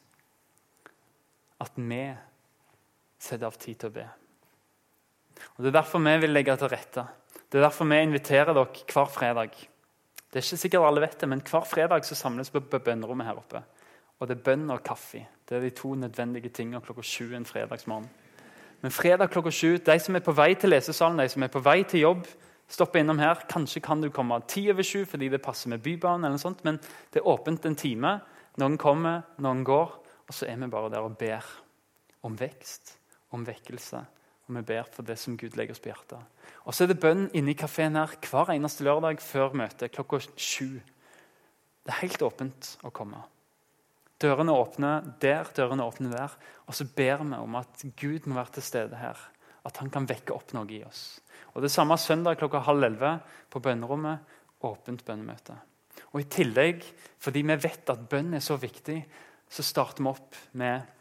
at 1.65 1.77
vi 1.77 2.03
setter 3.19 3.47
av 3.47 3.59
tid 3.59 3.79
til 3.79 3.91
å 3.91 3.95
be. 3.95 4.07
Og 5.57 5.63
Det 5.63 5.71
er 5.71 5.79
derfor 5.79 6.03
vi 6.03 6.17
vil 6.25 6.35
legge 6.35 6.57
til 6.59 6.71
rette. 6.71 7.07
Det 7.49 7.59
er 7.59 7.67
derfor 7.67 7.89
vi 7.89 8.01
inviterer 8.03 8.55
dere 8.55 8.85
hver 8.93 9.11
fredag. 9.11 9.55
Det 10.31 10.41
er 10.41 10.45
ikke 10.45 10.61
sikkert 10.61 10.89
alle 10.89 11.05
vet 11.05 11.19
det, 11.21 11.29
men 11.31 11.41
Hver 11.41 11.65
fredag 11.69 12.05
så 12.05 12.19
samles 12.19 12.53
vi 12.55 12.61
på 12.61 12.79
bønnerommet 12.79 13.27
her 13.27 13.41
oppe. 13.41 13.63
Og 14.21 14.29
det 14.29 14.39
er 14.39 14.45
bønn 14.47 14.71
og 14.71 14.83
kaffe. 14.87 15.25
Det 15.49 15.57
er 15.57 15.65
de 15.65 15.73
to 15.75 15.95
nødvendige 15.99 16.53
tingene 16.55 16.81
klokka 16.85 17.03
sju 17.03 17.35
en 17.35 17.47
fredagsmorgen. 17.49 18.09
Men 18.85 18.93
fredag 18.93 19.31
klokka 19.33 19.51
sju, 19.51 19.77
de 19.81 19.99
som 20.01 20.17
er 20.17 20.25
på 20.25 20.35
vei 20.37 20.55
til 20.55 20.71
lesesalen, 20.71 21.19
de 21.19 21.29
som 21.33 21.43
er 21.43 21.53
på 21.53 21.63
vei 21.65 21.83
til 21.89 22.05
jobb, 22.05 22.27
stopper 22.69 23.01
innom 23.01 23.19
her. 23.19 23.45
Kanskje 23.51 23.83
kan 23.85 24.01
du 24.01 24.11
komme 24.13 24.41
ti 24.49 24.67
over 24.73 24.87
sju 24.87 25.05
fordi 25.09 25.31
det 25.33 25.43
passer 25.43 25.73
med 25.73 25.83
Bybanen, 25.85 26.25
eller 26.25 26.39
noe 26.39 26.43
sånt, 26.43 26.65
men 26.65 26.81
det 27.13 27.23
er 27.23 27.29
åpent 27.29 27.67
en 27.67 27.79
time. 27.81 28.19
Noen 28.61 28.79
kommer, 28.79 29.25
noen 29.43 29.65
går, 29.67 29.97
og 30.29 30.35
så 30.35 30.47
er 30.49 30.61
vi 30.61 30.71
bare 30.71 30.93
der 30.93 31.05
og 31.05 31.17
ber 31.19 31.49
om 32.25 32.37
vekst 32.39 32.99
om 33.35 33.45
vekkelse. 33.47 34.05
Og 34.45 34.57
vi 34.59 34.63
ber 34.69 34.89
for 34.93 35.07
det 35.07 35.17
som 35.19 35.37
Gud 35.41 35.57
legger 35.57 35.75
oss 35.75 35.83
på 35.83 35.91
hjertet. 35.91 36.21
Og 36.69 36.77
så 36.77 36.85
er 36.85 36.93
det 36.93 37.01
bønn 37.01 37.27
inne 37.37 37.55
i 37.55 37.59
kafeen 37.59 37.97
her 37.97 38.13
hver 38.29 38.53
eneste 38.55 38.85
lørdag 38.85 39.23
før 39.25 39.57
møtet 39.57 39.93
klokka 39.95 40.21
sju. 40.37 40.77
Det 41.85 41.93
er 41.93 42.03
helt 42.05 42.25
åpent 42.25 42.75
å 42.85 42.93
komme. 42.95 43.23
Dørene 44.25 44.55
åpner 44.57 45.05
der, 45.21 45.51
dørene 45.57 45.85
åpner 45.85 46.15
der. 46.15 46.37
Og 46.65 46.77
så 46.77 46.87
ber 46.89 47.21
vi 47.21 47.37
om 47.37 47.59
at 47.61 47.85
Gud 48.01 48.29
må 48.31 48.39
være 48.39 48.57
til 48.57 48.65
stede 48.65 48.97
her. 48.97 49.21
At 49.65 49.81
han 49.83 49.93
kan 49.93 50.09
vekke 50.09 50.33
opp 50.33 50.55
noe 50.57 50.69
i 50.73 50.81
oss. 50.85 51.21
Og 51.53 51.63
Det 51.63 51.73
samme 51.73 51.97
søndag 52.01 52.39
klokka 52.41 52.65
halv 52.65 52.89
elleve 52.89 53.19
på 53.51 53.61
bønnerommet. 53.61 54.33
Åpent 54.65 55.05
bønnemøte. 55.05 55.59
Og 56.15 56.23
I 56.23 56.29
tillegg, 56.31 56.85
fordi 57.21 57.43
vi 57.45 57.57
vet 57.61 57.91
at 57.93 58.09
bønn 58.09 58.35
er 58.35 58.43
så 58.43 58.57
viktig, 58.57 58.97
så 59.51 59.63
starter 59.63 60.03
vi 60.03 60.09
opp 60.09 60.39
med 60.57 60.95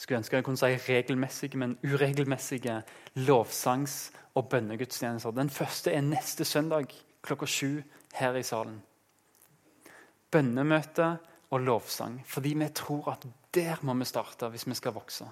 skulle 0.00 0.20
ønske 0.22 0.38
jeg 0.38 0.44
kunne 0.44 0.56
si 0.56 0.92
regelmessige, 0.92 1.58
men 1.60 1.76
uregelmessige 1.84 2.82
lovsangs- 3.16 4.10
og 4.34 4.48
bønnegudstjenester. 4.48 5.30
Den 5.30 5.50
første 5.50 5.92
er 5.92 6.00
neste 6.00 6.44
søndag 6.44 6.88
klokka 7.22 7.46
sju 7.46 7.82
her 8.14 8.36
i 8.38 8.42
salen. 8.42 8.78
Bønnemøte 10.30 11.18
og 11.50 11.60
lovsang. 11.60 12.20
Fordi 12.26 12.54
vi 12.54 12.68
tror 12.74 13.12
at 13.12 13.26
der 13.54 13.82
må 13.82 13.94
vi 13.98 14.08
starte 14.08 14.48
hvis 14.52 14.66
vi 14.68 14.74
skal 14.78 14.94
vokse. 14.94 15.26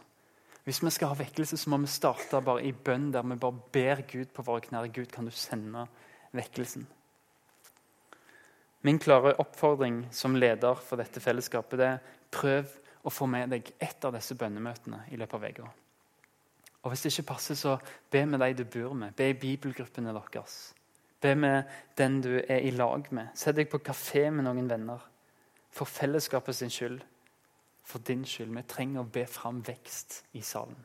Hvis 0.65 0.83
vi 0.85 0.91
skal 0.93 1.13
ha 1.13 1.17
vekkelse, 1.17 1.57
så 1.57 1.71
må 1.71 1.79
vi 1.81 1.89
starte 1.89 2.43
bare 2.45 2.65
i 2.67 2.73
bønn, 2.73 3.13
der 3.13 3.23
vi 3.25 3.39
bare 3.41 3.61
ber 3.73 4.03
Gud 4.11 4.35
på 4.35 4.43
våre 4.45 4.61
knær. 4.61 4.91
Gud, 4.93 5.07
kan 5.13 5.25
du 5.25 5.33
sende 5.33 5.87
vekkelsen? 6.37 6.87
Min 8.85 8.99
klare 8.99 9.35
oppfordring 9.41 10.07
som 10.13 10.37
leder 10.37 10.75
for 10.75 11.01
dette 11.01 11.21
fellesskapet 11.21 11.81
det 11.81 11.89
er 11.89 12.15
prøv 12.31 12.77
å 13.03 13.11
få 13.11 13.27
med 13.31 13.51
deg 13.55 13.73
ett 13.81 14.05
av 14.05 14.13
disse 14.15 14.37
bønnemøtene 14.39 15.07
i 15.11 15.19
løpet 15.19 15.39
av 15.39 15.47
uka. 15.49 15.71
Og 16.83 16.93
Hvis 16.93 17.03
det 17.03 17.13
ikke 17.13 17.31
passer, 17.33 17.57
så 17.59 17.79
be 18.13 18.27
med 18.27 18.41
de 18.41 18.53
du 18.61 18.65
bor 18.65 18.95
med. 18.95 19.17
Be 19.17 19.31
i 19.33 19.39
bibelgruppene 19.41 20.13
deres. 20.15 20.75
Be 21.21 21.35
med 21.35 21.65
den 21.99 22.21
du 22.23 22.35
er 22.39 22.61
i 22.61 22.71
lag 22.71 23.09
med. 23.11 23.33
Sett 23.35 23.57
deg 23.57 23.71
på 23.71 23.81
kafé 23.83 24.29
med 24.31 24.47
noen 24.47 24.69
venner. 24.71 25.03
For 25.79 25.87
fellesskapet 25.87 26.57
sin 26.59 26.73
skyld. 26.75 27.01
For 27.87 28.03
din 28.03 28.25
skyld. 28.27 28.51
Vi 28.57 28.63
trenger 28.67 29.05
å 29.05 29.11
be 29.15 29.23
fram 29.31 29.61
vekst 29.67 30.25
i 30.35 30.43
salen. 30.43 30.79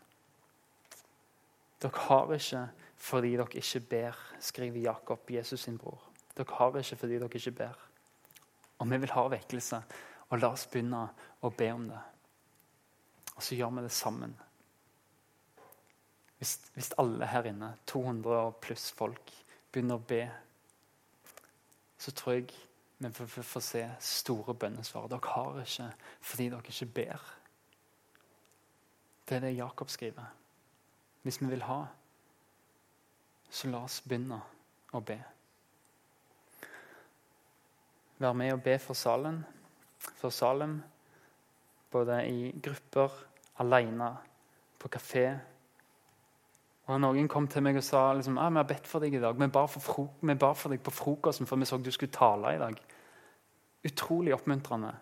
Dere 1.81 2.05
har 2.05 2.33
ikke 2.35 2.67
fordi 3.03 3.33
dere 3.35 3.59
ikke 3.59 3.79
ber, 3.89 4.19
skriver 4.39 4.79
Jakob, 4.79 5.31
Jesus 5.31 5.65
sin 5.65 5.77
bror. 5.77 5.99
Dere 6.37 6.55
har 6.55 6.77
ikke 6.79 6.95
fordi 7.01 7.17
dere 7.19 7.41
ikke 7.41 7.51
ber. 7.57 7.79
Og 8.79 8.89
vi 8.91 8.99
vil 9.01 9.11
ha 9.15 9.23
vekkelse. 9.33 9.81
Og 10.29 10.39
la 10.39 10.53
oss 10.53 10.67
begynne 10.71 11.01
å 11.41 11.51
be 11.51 11.67
om 11.73 11.89
det. 11.89 11.99
Og 13.33 13.43
så 13.43 13.57
gjør 13.57 13.73
vi 13.75 13.83
det 13.83 13.91
sammen. 13.91 14.37
Hvis, 16.37 16.53
hvis 16.75 16.93
alle 17.01 17.27
her 17.27 17.49
inne, 17.49 17.73
200 17.89 18.53
pluss 18.61 18.91
folk, 18.95 19.33
begynner 19.71 19.99
å 19.99 20.05
be, 20.07 20.23
så 21.97 22.13
tror 22.15 22.37
jeg 22.37 22.53
vi 23.09 23.43
får, 23.43 23.59
se 23.59 23.83
store 23.99 24.55
bønnesvar. 24.55 25.07
Dere 25.11 25.33
har 25.35 25.59
ikke 25.61 25.89
fordi 26.21 26.49
dere 26.49 26.73
ikke 26.73 26.85
ber. 26.85 27.27
Det 29.29 29.35
er 29.37 29.45
det 29.45 29.57
Jakob 29.57 29.89
skriver. 29.89 30.31
Hvis 31.23 31.41
vi 31.41 31.47
vil 31.47 31.63
ha, 31.63 31.83
så 33.49 33.69
la 33.69 33.83
oss 33.85 34.01
begynne 34.03 34.39
å 34.93 35.01
be. 35.01 35.19
Vær 38.19 38.33
med 38.37 38.53
og 38.53 38.63
be 38.63 38.77
for 38.79 38.97
salen, 38.97 39.43
for 40.19 40.29
Salem 40.29 40.81
både 41.93 42.19
i 42.25 42.51
grupper, 42.63 43.11
alene, 43.61 44.09
på 44.79 44.89
kafé. 44.89 45.27
Og 46.91 46.99
Noen 46.99 47.29
kom 47.31 47.45
til 47.47 47.63
meg 47.63 47.77
og 47.79 47.85
sa 47.85 48.09
liksom, 48.11 48.37
ah, 48.41 48.49
vi 48.51 48.59
har 48.59 48.67
bedt 48.67 48.87
for 48.89 49.03
deg 49.03 49.15
i 49.15 49.21
dag. 49.23 49.37
Vi 49.39 49.47
ba 49.47 49.63
for, 49.71 50.09
for 50.19 50.73
deg 50.73 50.81
på 50.83 50.91
frokosten 50.91 51.47
for 51.47 51.61
vi 51.61 51.67
så 51.67 51.79
du 51.79 51.91
skulle 51.91 52.11
tale 52.11 52.55
i 52.55 52.59
dag. 52.59 52.81
utrolig 53.83 54.33
oppmuntrende. 54.33 54.93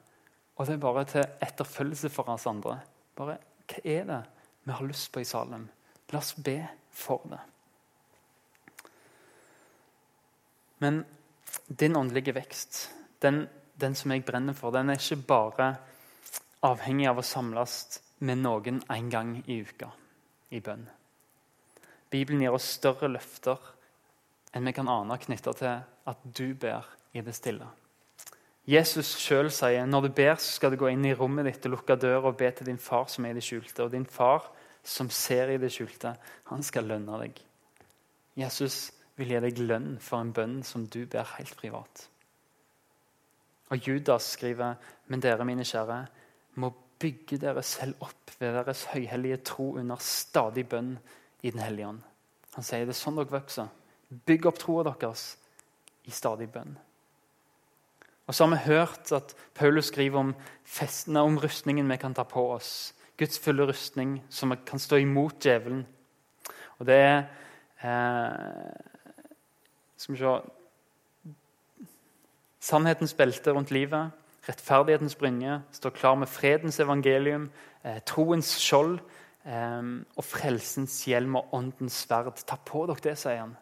Og 0.57 0.65
det 0.65 0.73
er 0.73 0.81
bare 0.81 1.05
til 1.05 1.25
etterfølgelse 1.41 2.09
for 2.09 2.29
oss 2.29 2.47
andre. 2.49 2.79
Bare, 3.15 3.37
Hva 3.69 3.81
er 3.85 4.05
det 4.05 4.21
vi 4.65 4.71
har 4.71 4.85
lyst 4.85 5.11
på 5.13 5.21
i 5.21 5.25
Salem? 5.25 5.67
La 6.11 6.19
oss 6.19 6.33
be 6.33 6.57
for 6.91 7.21
det. 7.29 7.39
Men 10.81 11.03
din 11.67 11.95
åndelige 11.95 12.33
vekst, 12.35 12.89
den, 13.21 13.47
den, 13.75 13.95
som 13.95 14.11
jeg 14.11 14.25
brenner 14.25 14.53
for, 14.53 14.71
den 14.71 14.89
er 14.89 14.97
ikke 14.97 15.27
bare 15.27 15.75
avhengig 16.65 17.07
av 17.09 17.21
å 17.21 17.25
samles 17.25 18.01
med 18.19 18.41
noen 18.41 18.81
en 18.89 19.09
gang 19.09 19.35
i 19.45 19.61
uka 19.61 19.91
i 20.49 20.59
bønn. 20.59 20.87
Bibelen 22.11 22.43
gir 22.43 22.55
oss 22.55 22.67
større 22.77 23.09
løfter 23.11 23.59
enn 24.51 24.67
vi 24.67 24.73
kan 24.75 24.89
ane 24.91 25.15
knytta 25.21 25.53
til 25.55 25.83
at 26.11 26.25
du 26.25 26.51
ber 26.59 26.87
i 27.15 27.23
det 27.23 27.35
stille. 27.35 27.67
Jesus 28.69 29.15
sjøl 29.17 29.49
sier 29.51 29.87
når 29.89 30.05
du 30.05 30.09
ber, 30.19 30.35
så 30.37 30.57
skal 30.59 30.73
du 30.73 30.79
gå 30.79 30.91
inn 30.91 31.05
i 31.07 31.15
rommet 31.17 31.47
ditt 31.47 31.65
og 31.65 31.77
lukke 31.77 31.97
døra 31.97 32.29
og 32.29 32.37
be 32.39 32.51
til 32.53 32.69
din 32.69 32.81
far 32.81 33.07
som 33.09 33.25
er 33.25 33.33
i 33.33 33.39
det 33.39 33.45
skjulte. 33.45 33.87
Og 33.87 33.93
din 33.95 34.05
far 34.05 34.51
som 34.83 35.09
ser 35.13 35.49
i 35.53 35.59
det 35.61 35.71
skjulte, 35.73 36.13
han 36.51 36.63
skal 36.65 36.89
lønne 36.89 37.17
deg. 37.23 37.39
Jesus 38.37 38.91
vil 39.17 39.33
gi 39.33 39.41
deg 39.43 39.63
lønn 39.65 39.95
for 40.01 40.21
en 40.21 40.33
bønn 40.35 40.61
som 40.67 40.85
du 40.85 41.03
ber 41.09 41.27
helt 41.37 41.55
privat. 41.57 42.05
Og 43.71 43.87
Judas 43.87 44.33
skriver, 44.35 44.75
men 45.07 45.23
dere, 45.23 45.45
mine 45.47 45.65
kjære, 45.67 46.03
må 46.59 46.71
bygge 47.01 47.39
dere 47.41 47.63
selv 47.65 48.03
opp 48.03 48.33
ved 48.37 48.53
deres 48.59 48.85
høyhellige 48.91 49.41
tro 49.47 49.71
under 49.79 50.01
stadig 50.03 50.67
bønn 50.69 50.95
i 51.41 51.51
Den 51.51 51.59
hellige 51.59 51.87
ånd. 51.87 52.01
Han 52.55 52.63
sier 52.63 52.85
det 52.85 52.95
er 52.95 52.99
sånn 52.99 53.17
dere 53.17 53.31
vokser. 53.31 53.69
Bygg 54.27 54.45
opp 54.49 54.59
troa 54.59 54.83
deres 54.83 55.37
i 56.05 56.11
stadig 56.11 56.49
bønn. 56.51 56.75
Og 58.27 58.35
så 58.35 58.45
har 58.45 58.51
vi 58.53 58.73
hørt 58.73 59.11
at 59.15 59.35
Paulus 59.55 59.89
skriver 59.91 60.19
om 60.19 60.35
festene, 60.63 61.23
om 61.23 61.39
rustningen 61.39 61.89
vi 61.89 61.97
kan 61.99 62.13
ta 62.13 62.23
på 62.23 62.43
oss. 62.53 62.93
Guds 63.17 63.39
fulle 63.39 63.65
rustning, 63.67 64.21
som 64.29 64.53
kan 64.65 64.79
stå 64.79 65.01
imot 65.01 65.39
djevelen. 65.43 65.85
Og 66.79 66.87
det 66.87 66.97
er 66.97 67.17
eh, 67.83 68.71
Skal 69.97 70.15
vi 70.15 70.19
se 70.19 70.39
Sannhetens 72.61 73.13
belte 73.17 73.51
rundt 73.51 73.71
livet, 73.71 74.11
rettferdighetens 74.47 75.15
brynje, 75.15 75.61
står 75.71 75.89
klar 75.89 76.15
med 76.15 76.29
fredens 76.29 76.79
evangelium, 76.79 77.49
eh, 77.83 77.99
troens 78.05 78.53
skjold 78.61 78.99
eh, 79.45 79.81
og 80.15 80.25
frelsens 80.25 80.99
hjelm 81.09 81.39
og 81.39 81.53
åndens 81.57 82.03
sverd. 82.05 82.33
Ta 82.45 82.57
på 82.57 82.85
dere 82.89 83.05
det, 83.09 83.17
sier 83.19 83.43
han. 83.43 83.55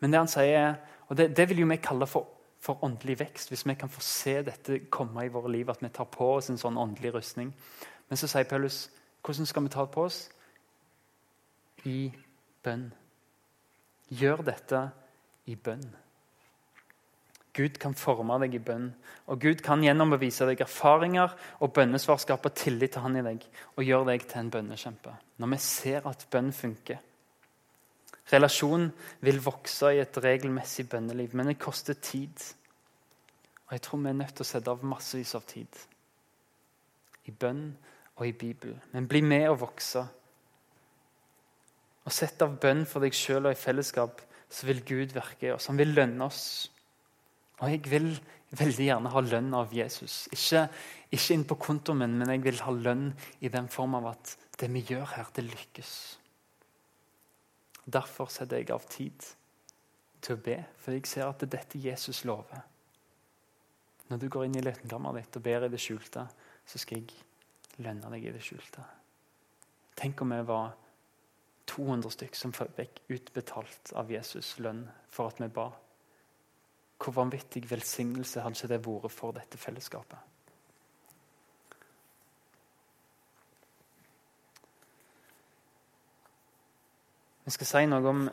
Men 0.00 0.12
det 0.12 0.20
han 0.20 0.30
sier, 0.30 0.78
og 1.08 1.16
det, 1.16 1.30
det 1.36 1.48
vil 1.50 1.62
jo 1.64 1.70
vi 1.70 1.78
kalle 1.80 2.08
for, 2.10 2.28
for, 2.60 2.82
åndelig 2.84 3.18
vekst, 3.20 3.52
hvis 3.52 3.66
vi 3.66 3.76
kan 3.78 3.92
få 3.92 4.02
se 4.04 4.40
dette 4.44 4.82
komme 4.92 5.24
i 5.24 5.32
våre 5.32 5.52
liv, 5.52 5.70
at 5.70 5.82
vi 5.82 5.92
tar 5.94 6.08
på 6.12 6.34
oss 6.36 6.50
en 6.52 6.60
sånn 6.60 6.78
åndelig 6.80 7.14
rustning. 7.14 7.52
Men 8.08 8.20
så 8.20 8.28
sier 8.30 8.48
Paulus, 8.48 8.86
hvordan 9.24 9.48
skal 9.48 9.64
vi 9.64 9.72
ta 9.74 9.86
det 9.86 9.94
på 9.94 10.06
oss? 10.06 10.20
I 11.86 12.12
bønn. 12.64 12.90
Gjør 14.10 14.42
dette 14.46 14.82
i 15.50 15.56
bønn. 15.56 15.86
Gud 17.56 17.78
kan 17.80 17.96
forme 17.96 18.36
deg 18.42 18.54
i 18.58 18.62
bønn. 18.62 18.90
Og 19.32 19.40
Gud 19.40 19.62
kan 19.64 19.82
gjennom 19.84 20.12
å 20.12 20.20
vise 20.20 20.46
deg 20.48 20.60
erfaringer 20.60 21.32
og 21.64 21.72
bønnesvar 21.76 22.20
skape 22.20 22.52
tillit 22.56 22.94
til 22.94 23.04
Han 23.06 23.16
i 23.16 23.24
deg 23.24 23.46
og 23.74 23.84
gjøre 23.86 24.12
deg 24.12 24.26
til 24.28 24.42
en 24.42 24.52
bønnekjempe. 24.52 25.14
Når 25.40 25.52
vi 25.54 25.60
ser 25.64 26.08
at 26.08 26.26
bønn 26.32 26.52
funker. 26.54 27.00
Relasjonen 28.32 28.90
vil 29.22 29.38
vokse 29.42 29.92
i 29.94 30.02
et 30.02 30.18
regelmessig 30.18 30.88
bønneliv, 30.90 31.34
men 31.38 31.52
det 31.52 31.60
koster 31.62 31.94
tid. 31.94 32.34
Og 33.66 33.76
jeg 33.76 33.84
tror 33.86 34.02
vi 34.02 34.10
er 34.10 34.18
nødt 34.20 34.34
til 34.34 34.46
å 34.46 34.48
sette 34.50 34.72
av 34.72 34.84
massevis 34.86 35.34
av 35.38 35.46
tid. 35.46 35.82
I 37.26 37.34
bønn 37.34 37.68
og 38.16 38.26
i 38.26 38.34
Bibelen. 38.34 38.80
Men 38.92 39.08
bli 39.10 39.22
med 39.22 39.48
og 39.50 39.60
vokse. 39.62 40.04
Og 42.06 42.14
sett 42.14 42.42
av 42.42 42.58
bønn 42.62 42.84
for 42.86 43.02
deg 43.02 43.14
sjøl 43.14 43.48
og 43.48 43.54
i 43.54 43.58
fellesskap, 43.58 44.20
så 44.50 44.68
vil 44.68 44.82
Gud 44.86 45.14
virke 45.14 45.48
i 45.48 45.54
oss. 45.54 45.66
Han 45.70 45.78
vil 45.78 45.94
lønne 45.94 46.26
oss. 46.26 46.44
Og 47.64 47.72
jeg 47.72 47.82
vil 47.88 48.10
veldig 48.56 48.86
gjerne 48.90 49.12
ha 49.12 49.22
lønn 49.24 49.54
av 49.56 49.72
Jesus. 49.74 50.26
Ikke, 50.34 50.66
ikke 51.10 51.34
inn 51.34 51.46
på 51.48 51.58
kontoen 51.60 52.02
min, 52.02 52.18
men 52.20 52.32
jeg 52.34 52.44
vil 52.44 52.60
ha 52.66 52.74
lønn 52.74 53.08
i 53.40 53.50
den 53.52 53.70
form 53.72 53.96
av 53.98 54.12
at 54.12 54.36
det 54.60 54.68
vi 54.72 54.84
gjør 54.90 55.06
her, 55.16 55.32
det 55.36 55.46
lykkes. 55.48 55.92
Derfor 57.86 58.30
setter 58.32 58.60
jeg 58.60 58.72
av 58.74 58.86
tid 58.90 59.28
til 60.24 60.36
å 60.36 60.42
be, 60.42 60.56
for 60.80 60.96
jeg 60.96 61.06
ser 61.08 61.28
at 61.28 61.40
det 61.40 61.48
er 61.48 61.54
dette 61.58 61.80
Jesus 61.80 62.24
lover. 62.28 62.64
Når 64.10 64.20
du 64.22 64.28
går 64.30 64.46
inn 64.46 64.58
i 64.58 64.64
løtenkammeret 64.64 65.24
ditt 65.24 65.38
og 65.38 65.46
ber 65.46 65.66
i 65.66 65.70
det 65.70 65.80
skjulte, 65.82 66.26
så 66.66 66.80
skal 66.82 67.00
jeg 67.00 67.82
lønne 67.84 68.10
deg 68.12 68.26
i 68.26 68.34
det 68.34 68.42
skjulte. 68.44 68.84
Tenk 69.96 70.20
om 70.22 70.34
vi 70.34 70.42
var 70.46 70.74
200 71.66 72.12
stykk 72.14 72.38
som 72.38 72.54
fikk 72.54 73.00
utbetalt 73.10 73.92
av 73.98 74.10
Jesus 74.12 74.56
lønn 74.62 74.84
for 75.10 75.32
at 75.32 75.40
vi 75.42 75.48
ba. 75.50 75.70
Hvor 76.96 77.12
vanvittig 77.12 77.66
velsignelse 77.70 78.40
hadde 78.40 78.56
ikke 78.56 78.72
det 78.72 78.80
vært 78.86 79.12
for 79.12 79.36
dette 79.36 79.60
fellesskapet? 79.60 80.18
Vi 87.46 87.54
skal 87.54 87.68
si 87.70 87.84
noe 87.86 88.10
om 88.10 88.24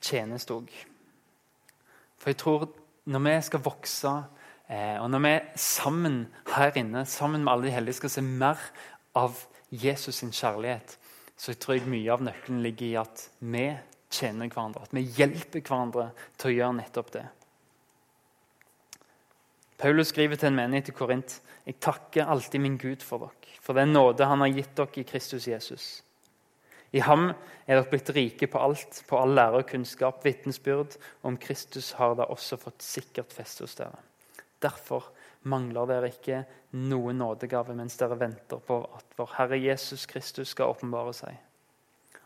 tjeneste 0.00 0.54
òg. 0.56 0.70
For 2.16 2.32
jeg 2.32 2.38
tror 2.40 2.70
når 3.12 3.20
vi 3.26 3.34
skal 3.44 3.60
vokse, 3.60 4.12
eh, 4.72 4.96
og 5.02 5.10
når 5.12 5.20
vi 5.26 5.32
sammen 5.60 6.22
her 6.54 6.72
inne, 6.80 7.04
sammen 7.04 7.44
med 7.44 7.52
alle 7.52 7.66
de 7.66 7.74
hellige, 7.74 7.98
skal 8.00 8.10
se 8.10 8.22
mer 8.24 8.62
av 9.14 9.36
Jesus 9.70 10.22
sin 10.22 10.32
kjærlighet, 10.32 10.96
så 11.36 11.52
jeg 11.52 11.60
tror 11.60 11.76
jeg 11.76 11.90
mye 11.90 12.12
av 12.14 12.22
nøkkelen 12.24 12.62
ligger 12.64 12.86
i 12.86 12.96
at 13.02 13.28
vi 13.40 13.66
tjener 14.08 14.48
hverandre. 14.48 14.86
At 14.86 14.94
vi 14.94 15.04
hjelper 15.18 15.60
hverandre 15.60 16.10
til 16.38 16.52
å 16.52 16.54
gjøre 16.54 16.78
nettopp 16.78 17.12
det. 17.12 17.26
Paulus 19.78 20.12
skriver 20.12 20.38
til 20.38 20.52
en 20.52 20.58
menighet 20.58 20.92
i 20.92 20.94
Korint 20.94 21.40
jeg 21.64 21.80
takker 21.80 22.28
alltid 22.28 22.60
min 22.60 22.76
Gud 22.78 23.02
for 23.04 23.24
dere, 23.24 23.54
for 23.64 23.76
den 23.76 23.94
nåde 23.96 24.26
han 24.28 24.42
har 24.44 24.52
gitt 24.52 24.74
dere 24.76 25.00
i 25.00 25.06
Kristus 25.08 25.46
Jesus. 25.48 25.86
I 26.94 27.00
ham 27.02 27.30
er 27.32 27.78
dere 27.78 27.88
blitt 27.90 28.10
rike 28.14 28.46
på 28.50 28.60
alt, 28.60 29.00
på 29.08 29.18
all 29.18 29.32
lære 29.34 29.62
og 29.62 29.70
kunnskap, 29.70 30.20
vitnesbyrd. 30.22 30.94
Om 31.26 31.38
Kristus 31.42 31.94
har 31.98 32.14
da 32.14 32.28
også 32.30 32.58
fått 32.60 32.84
sikkert 32.84 33.32
feste 33.34 33.64
hos 33.64 33.74
dere. 33.80 33.98
Derfor 34.62 35.08
mangler 35.50 35.88
dere 35.90 36.12
ikke 36.12 36.44
noen 36.76 37.18
nådegave 37.18 37.74
mens 37.74 37.96
dere 37.98 38.20
venter 38.20 38.62
på 38.62 38.78
at 38.84 39.18
vår 39.18 39.34
Herre 39.40 39.58
Jesus 39.58 40.06
Kristus 40.06 40.52
skal 40.54 40.76
åpenbare 40.76 41.16
seg. 41.16 41.34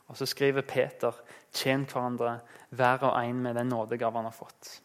Og 0.08 0.18
så 0.18 0.28
skriver 0.28 0.66
Peter, 0.66 1.14
tjen 1.54 1.86
hverandre 1.88 2.40
hver 2.76 3.08
og 3.08 3.16
en 3.22 3.40
med 3.44 3.56
den 3.56 3.72
nådegave 3.72 4.20
han 4.20 4.28
har 4.28 4.36
fått 4.36 4.80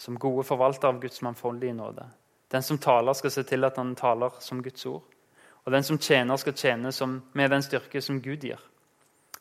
som 0.00 0.16
gode 0.18 0.46
forvaltere 0.48 0.94
av 0.94 1.00
Guds 1.02 1.20
mangfoldige 1.22 1.76
nåde. 1.76 2.06
Den 2.50 2.62
som 2.62 2.78
taler, 2.80 3.12
skal 3.14 3.30
se 3.30 3.44
til 3.46 3.64
at 3.68 3.76
han 3.78 3.94
taler 3.98 4.40
som 4.40 4.62
Guds 4.64 4.86
ord. 4.88 5.04
Og 5.64 5.72
den 5.72 5.84
som 5.84 5.98
tjener, 6.00 6.40
skal 6.40 6.56
tjene 6.56 6.92
som, 6.92 7.20
med 7.36 7.52
den 7.52 7.62
styrke 7.62 8.00
som 8.02 8.22
Gud 8.24 8.46
gir. 8.48 8.62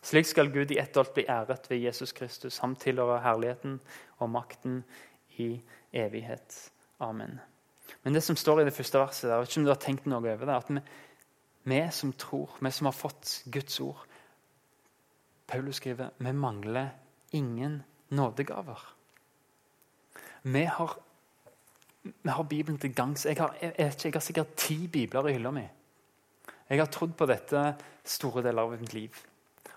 Slik 0.04 0.28
skal 0.28 0.52
Gud 0.52 0.72
i 0.72 0.80
ett 0.80 0.98
og 0.98 1.06
alt 1.06 1.15
bli 1.15 1.26
æret 1.32 1.69
ved 1.72 1.82
Jesus 1.84 2.12
Kristus. 2.15 2.60
Ham 2.60 2.76
tilhører 2.76 3.24
herligheten 3.24 3.80
og 4.19 4.30
makten 4.30 4.84
i 5.39 5.62
evighet. 5.93 6.60
Amen. 7.00 7.39
Men 8.04 8.13
det 8.13 8.24
som 8.24 8.36
står 8.36 8.62
i 8.62 8.67
det 8.67 8.76
første 8.76 9.00
verset, 9.00 9.28
der, 9.28 9.36
jeg 9.36 9.41
vet 9.41 9.50
ikke 9.50 9.62
om 9.62 9.65
du 9.65 9.74
har 9.74 9.84
tenkt 9.84 10.06
noe 10.08 10.19
over 10.19 10.45
det, 10.45 10.60
at 10.60 10.69
vi, 10.69 10.84
vi 11.72 11.82
som 11.95 12.13
tror, 12.13 12.60
vi 12.60 12.72
som 12.72 12.91
har 12.91 12.95
fått 12.95 13.41
Guds 13.52 13.80
ord 13.84 14.06
Paulus 15.50 15.76
skriver 15.76 16.10
vi 16.17 16.34
mangler 16.34 16.89
ingen 17.32 17.84
nådegaver. 18.08 18.98
Vi 20.41 20.63
har, 20.65 20.95
vi 22.02 22.30
har 22.30 22.43
Bibelen 22.43 22.80
til 22.80 22.93
gangs. 22.95 23.25
Jeg 23.25 23.38
jeg, 23.38 23.73
jeg 24.04 24.13
har 24.13 24.23
sikkert 24.23 24.56
ti 24.56 24.88
bibler 24.88 25.28
i 25.28 25.34
hylla 25.34 25.52
mi. 25.52 25.65
Jeg 26.69 26.80
har 26.80 26.88
trodd 26.88 27.15
på 27.17 27.25
dette 27.25 27.73
store 28.06 28.43
deler 28.45 28.62
av 28.62 28.80
mitt 28.80 28.93
liv. 28.93 29.15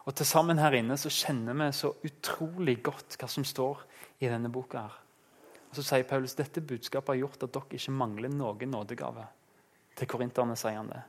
Og 0.05 0.15
til 0.15 0.27
sammen 0.27 0.59
her 0.59 0.75
inne 0.77 0.97
så 0.99 1.11
kjenner 1.11 1.57
vi 1.57 1.71
så 1.75 1.93
utrolig 2.05 2.83
godt 2.83 3.17
hva 3.19 3.29
som 3.31 3.45
står 3.45 3.85
i 4.21 4.29
denne 4.29 4.51
boka. 4.53 4.83
her. 4.83 4.99
Og 5.71 5.77
Så 5.77 5.83
sier 5.83 6.05
Paulus 6.05 6.35
dette 6.35 6.61
budskapet 6.61 7.09
har 7.09 7.23
gjort 7.23 7.43
at 7.43 7.53
dere 7.53 7.79
ikke 7.79 7.97
mangler 7.97 8.29
noen 8.29 8.71
nådegave. 8.71 9.27
Til 9.97 10.07
korinterne 10.07 10.57
sier 10.57 10.77
han 10.77 10.91
det. 10.91 11.03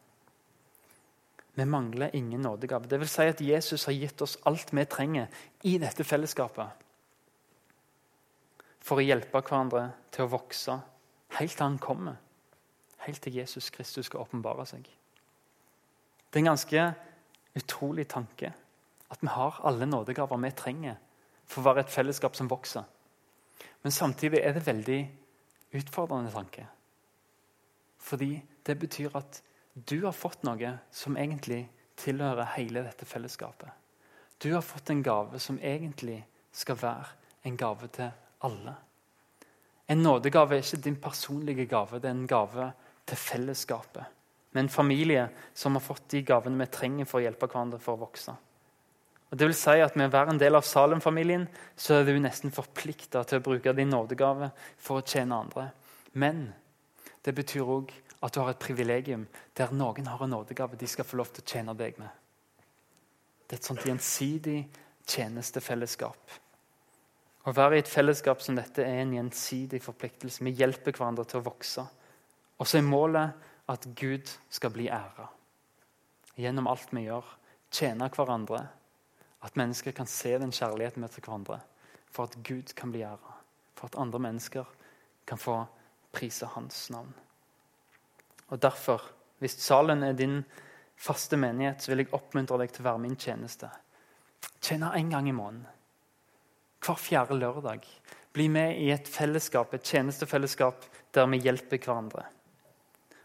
Vi 1.56 1.66
mangler 1.66 2.16
ingen 2.16 2.42
nådegave. 2.42 2.88
Det 2.88 3.00
vil 3.00 3.10
si 3.10 3.28
at 3.30 3.42
Jesus 3.42 3.86
har 3.86 3.94
gitt 3.94 4.22
oss 4.22 4.38
alt 4.46 4.74
vi 4.74 4.86
trenger 4.86 5.28
i 5.63 5.78
dette 5.78 6.04
fellesskapet 6.04 6.83
for 8.84 9.00
å 9.00 9.06
hjelpe 9.06 9.39
hverandre 9.39 9.88
til 10.12 10.26
å 10.26 10.34
vokse 10.34 10.76
helt 11.38 11.56
til 11.56 11.65
han 11.65 11.80
kommer. 11.82 12.19
Helt 13.06 13.22
til 13.24 13.36
Jesus 13.39 13.69
Kristus 13.74 14.08
skal 14.08 14.24
åpenbare 14.24 14.65
seg. 14.67 14.86
Det 14.86 16.39
er 16.39 16.43
en 16.43 16.52
ganske 16.54 16.86
utrolig 17.60 18.08
tanke 18.12 18.54
at 19.13 19.22
vi 19.22 19.30
har 19.30 19.60
alle 19.67 19.86
nådegaver 19.86 20.39
vi 20.41 20.52
trenger 20.58 20.96
for 21.46 21.62
å 21.62 21.67
være 21.67 21.84
et 21.86 21.93
fellesskap 21.93 22.36
som 22.36 22.50
vokser. 22.50 22.84
Men 23.84 23.91
samtidig 23.91 24.39
er 24.41 24.56
det 24.56 24.65
veldig 24.65 25.00
utfordrende 25.78 26.32
tanke. 26.32 26.65
Fordi 28.00 28.41
det 28.65 28.80
betyr 28.80 29.15
at 29.17 29.41
du 29.76 30.04
har 30.06 30.15
fått 30.15 30.43
noe 30.48 30.78
som 30.91 31.17
egentlig 31.17 31.65
tilhører 32.00 32.56
hele 32.56 32.84
dette 32.86 33.06
fellesskapet. 33.06 33.69
Du 34.41 34.54
har 34.54 34.65
fått 34.65 34.89
en 34.89 35.04
gave 35.04 35.39
som 35.39 35.60
egentlig 35.60 36.24
skal 36.52 36.80
være 36.82 37.06
en 37.43 37.58
gave 37.58 37.88
til 37.93 38.12
alle. 38.44 38.76
En 39.88 40.04
nådegave 40.04 40.58
er 40.58 40.64
ikke 40.64 40.84
din 40.84 41.00
personlige 41.02 41.66
gave, 41.70 42.00
det 42.00 42.10
er 42.10 42.16
en 42.16 42.28
gave 42.28 42.72
til 43.06 43.18
fellesskapet. 43.18 44.04
Med 44.54 44.64
en 44.64 44.70
familie 44.70 45.28
som 45.54 45.76
har 45.76 45.84
fått 45.84 46.10
de 46.14 46.22
gavene 46.24 46.60
vi 46.62 46.72
trenger 46.72 47.10
for 47.10 47.20
å 47.20 47.24
hjelpe 47.26 47.50
hverandre 47.50 47.80
for 47.82 47.98
å 47.98 48.04
vokse. 48.06 48.36
Og 49.34 49.40
det 49.40 49.48
vil 49.50 49.58
si 49.58 49.80
at 49.82 49.96
Med 49.98 50.12
å 50.12 50.14
være 50.14 50.30
en 50.36 50.40
del 50.40 50.56
av 50.56 50.62
Salem-familien 50.62 51.48
så 51.76 51.96
er 52.00 52.06
du 52.06 52.20
nesten 52.20 52.54
forplikta 52.54 53.24
til 53.26 53.42
å 53.42 53.44
bruke 53.44 53.74
din 53.74 53.90
nådegave 53.90 54.52
for 54.78 55.02
å 55.02 55.06
tjene 55.06 55.40
andre. 55.40 55.72
Men 56.14 56.54
det 57.26 57.34
betyr 57.34 57.66
òg 57.66 57.92
at 58.22 58.34
du 58.34 58.40
har 58.40 58.54
et 58.54 58.62
privilegium 58.62 59.26
der 59.58 59.74
noen 59.74 60.06
har 60.08 60.22
en 60.22 60.30
nådegave 60.30 60.78
de 60.78 60.88
skal 60.88 61.06
få 61.06 61.18
lov 61.18 61.34
til 61.34 61.44
å 61.44 61.50
tjene 61.50 61.74
deg 61.74 61.98
med. 61.98 62.10
Det 63.48 63.58
er 63.58 63.62
et 63.62 63.72
sånt 63.72 63.86
gjensidig 63.86 64.60
tjenestefellesskap. 65.10 66.43
Å 67.44 67.52
være 67.52 67.76
i 67.76 67.82
et 67.84 67.92
fellesskap 67.92 68.42
som 68.42 68.56
dette 68.56 68.86
er 68.86 69.02
en 69.02 69.18
gjensidig 69.18 69.82
forpliktelse. 69.84 70.44
Vi 70.46 70.56
hjelper 70.56 70.96
hverandre 70.96 71.26
til 71.28 71.42
å 71.42 71.48
vokse. 71.50 71.84
Og 72.60 72.70
så 72.70 72.80
er 72.80 72.88
målet 72.88 73.50
at 73.72 73.88
Gud 74.00 74.32
skal 74.54 74.72
bli 74.72 74.88
æra. 74.88 75.28
Gjennom 76.40 76.70
alt 76.72 76.94
vi 76.96 77.04
gjør. 77.10 77.28
Tjene 77.74 78.08
hverandre. 78.14 78.62
At 79.44 79.60
mennesker 79.60 79.92
kan 79.96 80.08
se 80.08 80.38
den 80.40 80.56
kjærligheten 80.56 81.04
vi 81.04 81.10
har 81.10 81.16
til 81.16 81.26
hverandre. 81.26 81.60
For 82.16 82.30
at 82.30 82.40
Gud 82.48 82.72
kan 82.80 82.94
bli 82.96 83.04
æra. 83.04 83.36
For 83.76 83.92
at 83.92 84.00
andre 84.00 84.24
mennesker 84.24 84.70
kan 85.28 85.42
få 85.42 85.58
prise 86.16 86.48
hans 86.56 86.88
navn. 86.94 87.12
Og 88.54 88.62
Derfor, 88.62 89.02
hvis 89.40 89.60
Salen 89.60 90.04
er 90.04 90.14
din 90.14 90.44
faste 90.96 91.38
menighet, 91.38 91.82
så 91.82 91.92
vil 91.92 92.06
jeg 92.06 92.14
oppmuntre 92.14 92.60
deg 92.62 92.72
til 92.72 92.86
å 92.86 92.92
være 92.92 93.04
min 93.04 93.20
tjeneste. 93.20 93.68
Tjene 94.62 94.94
én 94.96 95.10
gang 95.12 95.28
i 95.28 95.36
måneden. 95.36 95.66
Hver 96.84 97.00
fjerde 97.00 97.38
lørdag. 97.39 97.86
Bli 98.34 98.48
med 98.52 98.80
i 98.82 98.89
et 98.91 99.08
fellesskap, 99.08 99.74
et 99.74 99.86
tjenestefellesskap 99.86 100.88
der 101.13 101.28
vi 101.32 101.39
hjelper 101.46 101.80
hverandre. 101.80 102.26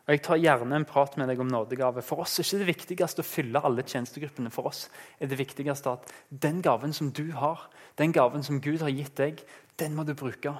Og 0.09 0.14
Jeg 0.14 0.23
tar 0.25 0.40
gjerne 0.40 0.77
en 0.77 0.87
prat 0.88 1.16
med 1.21 1.29
deg 1.29 1.40
om 1.42 1.51
nådegave. 1.53 2.01
For 2.01 2.23
oss 2.25 2.38
er 2.38 2.47
ikke 2.47 2.62
det 2.62 2.68
viktigste 2.71 3.21
å 3.21 3.29
fylle 3.29 3.61
alle 3.61 3.85
tjenestegruppene. 3.85 4.53
For 4.53 4.71
oss 4.71 4.87
er 5.21 5.29
det 5.29 5.37
viktigste 5.37 5.92
at 5.99 6.12
den 6.31 6.62
gaven 6.64 6.94
som 6.97 7.11
du 7.12 7.27
har, 7.37 7.66
den 8.01 8.14
gaven 8.16 8.47
som 8.47 8.61
Gud 8.64 8.81
har 8.81 8.94
gitt 8.94 9.16
deg, 9.21 9.42
den 9.77 9.92
må 9.97 10.07
du 10.09 10.14
bruke. 10.16 10.55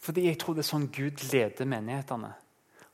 Fordi 0.00 0.28
jeg 0.28 0.38
tror 0.40 0.56
det 0.56 0.64
er 0.64 0.70
sånn 0.70 0.88
Gud 0.94 1.20
leder 1.32 1.68
menighetene. 1.68 2.32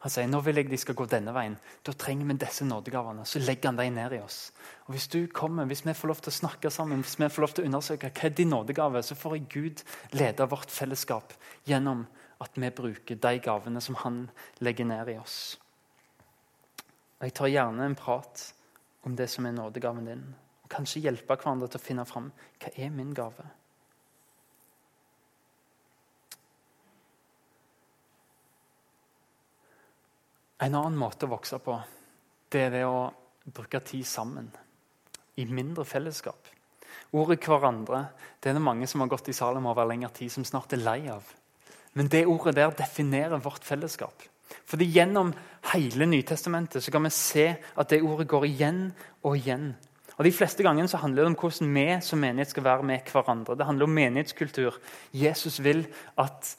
Han 0.02 0.10
sier 0.10 0.26
nå 0.26 0.40
vil 0.42 0.58
jeg 0.58 0.66
de 0.66 0.78
skal 0.80 0.96
gå 0.98 1.04
denne 1.06 1.30
veien. 1.34 1.54
Da 1.86 1.92
trenger 1.94 2.26
vi 2.26 2.34
disse 2.42 2.66
nådegavene. 2.66 3.22
Så 3.28 3.38
legger 3.38 3.70
han 3.70 3.78
dem 3.78 3.94
ned 3.94 4.16
i 4.16 4.22
oss. 4.22 4.50
Og 4.88 4.96
Hvis 4.96 5.06
du 5.12 5.20
kommer, 5.30 5.68
hvis 5.70 5.84
vi 5.86 5.94
får 5.94 6.10
lov 6.10 6.22
til 6.24 6.32
å 6.32 6.38
snakke 6.40 6.72
sammen, 6.74 7.04
hvis 7.06 7.20
vi 7.20 7.28
får 7.30 7.46
lov 7.46 7.54
til 7.54 7.64
å 7.64 7.70
undersøke 7.70 8.10
hva 8.10 8.26
er 8.26 8.34
din 8.34 8.50
nådegave, 8.50 9.02
så 9.06 9.14
får 9.14 9.38
Gud 9.52 9.84
lede 10.18 10.48
vårt 10.50 10.74
fellesskap 10.74 11.36
gjennom 11.70 12.06
at 12.42 12.58
vi 12.58 12.70
bruker 12.74 13.14
de 13.22 13.38
gavene 13.38 13.80
som 13.80 13.94
han 14.02 14.24
legger 14.58 14.90
ned 14.90 15.14
i 15.14 15.18
oss. 15.22 15.38
Og 17.20 17.28
Jeg 17.28 17.38
tar 17.38 17.54
gjerne 17.54 17.86
en 17.86 17.94
prat 17.94 18.46
om 19.06 19.14
det 19.14 19.30
som 19.30 19.46
er 19.46 19.54
nådegaven 19.54 20.10
din. 20.10 20.28
Og 20.64 20.70
Kanskje 20.70 21.06
hjelpe 21.06 21.38
hverandre 21.38 21.70
til 21.70 21.78
å 21.78 21.86
finne 21.86 22.10
fram 22.10 22.32
hva 22.58 22.74
er 22.74 22.90
min 22.90 23.14
gave 23.14 23.46
En 30.62 30.76
annen 30.78 30.98
måte 30.98 31.26
å 31.26 31.32
vokse 31.32 31.58
på 31.58 31.74
det 32.52 32.60
er 32.68 32.74
det 32.74 32.82
å 32.86 33.08
bruke 33.50 33.80
tid 33.82 34.06
sammen. 34.06 34.50
I 35.40 35.46
mindre 35.48 35.84
fellesskap. 35.88 36.48
Ordet 37.12 37.40
'hverandre' 37.40 38.06
det 38.40 38.50
er 38.50 38.54
det 38.54 38.62
mange 38.62 38.86
som 38.86 39.00
har 39.00 39.08
gått 39.08 39.28
i 39.28 39.32
Salem 39.32 39.66
over 39.66 39.84
lengre 39.84 40.12
tid, 40.12 40.30
som 40.30 40.44
snart 40.44 40.72
er 40.72 40.84
lei 40.84 41.08
av. 41.08 41.22
Men 41.94 42.08
det 42.08 42.26
ordet 42.26 42.54
der 42.54 42.70
definerer 42.70 43.40
vårt 43.40 43.64
fellesskap. 43.64 44.22
Fordi 44.66 44.84
Gjennom 44.84 45.32
hele 45.72 46.06
Nytestamentet 46.06 46.82
så 46.82 46.90
kan 46.90 47.02
vi 47.02 47.10
se 47.10 47.56
at 47.76 47.88
det 47.88 48.02
ordet 48.02 48.28
går 48.28 48.44
igjen 48.44 48.92
og 49.24 49.36
igjen. 49.36 49.74
Og 50.18 50.24
De 50.24 50.32
fleste 50.32 50.62
gangene 50.62 50.88
så 50.88 51.00
handler 51.00 51.24
det 51.24 51.32
om 51.32 51.36
hvordan 51.36 51.74
vi 51.74 52.00
som 52.00 52.20
menighet 52.20 52.50
skal 52.50 52.64
være 52.64 52.82
med 52.82 53.00
hverandre. 53.12 53.56
Det 53.56 53.66
handler 53.66 53.84
om 53.84 53.94
menighetskultur. 53.94 54.78
Jesus 55.12 55.58
vil 55.64 55.86
at 56.18 56.56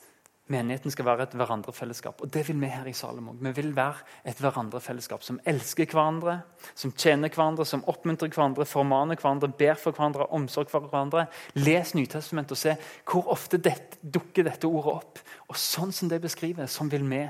menigheten 0.51 0.91
skal 0.91 1.06
være 1.08 1.27
et 1.27 1.36
hverandrefellesskap. 1.39 2.21
Og 2.21 2.32
det 2.34 2.43
vil 2.47 2.60
vi 2.60 2.69
her 2.71 2.88
i 2.89 2.95
Salem 2.95 3.29
òg. 3.32 3.39
Vi 3.45 3.51
vil 3.62 3.71
være 3.75 4.03
et 4.27 4.39
hverandrefellesskap 4.43 5.23
som 5.23 5.39
elsker 5.47 5.88
hverandre, 5.91 6.39
som 6.75 6.91
tjener 6.91 7.32
hverandre, 7.32 7.65
som 7.65 7.86
oppmuntrer 7.88 8.32
hverandre, 8.34 8.67
formaner 8.67 9.19
hverandre, 9.21 9.51
ber 9.60 9.79
for 9.79 9.95
hverandre, 9.95 10.27
omsorg 10.36 10.71
for 10.71 10.88
hverandre. 10.89 11.25
Les 11.56 11.93
Nytestamentet 11.95 12.58
og 12.58 12.60
se 12.60 12.75
hvor 13.10 13.32
ofte 13.32 13.62
dette, 13.62 14.01
dukker 14.03 14.49
dette 14.49 14.67
ordet 14.67 14.97
opp. 14.97 15.21
Og 15.47 15.60
sånn 15.60 15.95
som 15.95 16.12
det 16.12 16.19
beskriver, 16.23 16.67
sånn 16.67 16.91
vil 16.91 17.08
vi 17.08 17.23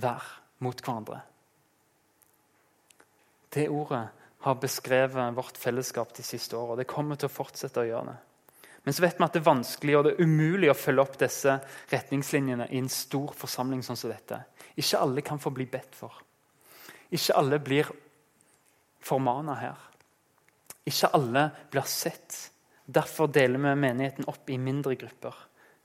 være 0.00 0.64
mot 0.64 0.80
hverandre. 0.80 1.20
Det 3.52 3.68
ordet 3.72 4.06
har 4.44 4.56
beskrevet 4.60 5.36
vårt 5.36 5.58
fellesskap 5.58 6.16
de 6.16 6.24
siste 6.24 6.56
årene. 6.56 6.82
Det 6.82 6.90
kommer 6.90 7.18
til 7.18 7.28
å 7.28 7.34
fortsette 7.34 7.82
å 7.82 7.88
gjøre 7.88 8.12
det. 8.12 8.18
Men 8.84 8.94
så 8.94 9.04
vet 9.04 9.18
vi 9.18 9.26
at 9.26 9.34
det 9.34 9.42
er 9.42 9.48
vanskelig 9.48 9.96
og 9.98 10.04
det 10.06 10.12
er 10.14 10.28
umulig 10.28 10.70
å 10.72 10.76
følge 10.78 11.04
opp 11.04 11.18
disse 11.20 11.58
retningslinjene 11.90 12.68
i 12.70 12.80
en 12.80 12.92
stor 12.92 13.34
forsamling 13.36 13.82
sånn 13.84 13.98
som 14.00 14.12
dette. 14.12 14.40
Ikke 14.78 15.00
alle 15.02 15.24
kan 15.26 15.42
få 15.42 15.52
bli 15.54 15.66
bedt 15.70 15.98
for. 15.98 16.14
Ikke 17.10 17.36
alle 17.40 17.58
blir 17.64 17.90
formana 19.04 19.56
her. 19.58 19.82
Ikke 20.88 21.10
alle 21.16 21.48
blir 21.72 21.88
sett. 21.88 22.38
Derfor 22.88 23.28
deler 23.32 23.60
vi 23.60 23.74
menigheten 23.76 24.28
opp 24.30 24.48
i 24.48 24.58
mindre 24.60 24.96
grupper. 24.96 25.34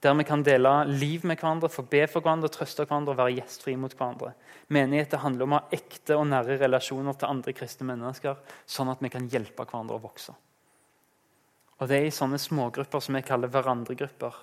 Der 0.04 0.16
vi 0.20 0.24
kan 0.28 0.44
dele 0.44 0.72
liv 0.88 1.24
med 1.24 1.40
hverandre, 1.40 1.70
få 1.72 1.86
be 1.88 2.02
for 2.12 2.24
hverandre, 2.24 2.50
trøste 2.52 2.84
hverandre 2.84 3.14
og 3.14 3.20
være 3.22 3.38
gjestfrie 3.38 3.80
mot 3.80 3.94
hverandre. 3.96 4.34
Menigheter 4.76 5.22
handler 5.24 5.48
om 5.48 5.56
å 5.56 5.62
ha 5.62 5.78
ekte 5.78 6.18
og 6.20 6.28
nære 6.28 6.58
relasjoner 6.60 7.16
til 7.16 7.32
andre 7.32 7.54
kristne 7.56 7.88
mennesker, 7.88 8.42
sånn 8.68 8.92
at 8.92 9.04
vi 9.04 9.12
kan 9.14 9.30
hjelpe 9.32 9.64
hverandre 9.64 9.96
å 9.96 10.04
vokse. 10.04 10.36
Og 11.84 11.90
Det 11.92 11.98
er 12.00 12.06
i 12.08 12.16
sånne 12.16 12.38
smågrupper 12.40 13.02
som 13.04 13.18
vi 13.18 13.22
kaller 13.28 13.52
hverandregrupper, 13.52 14.36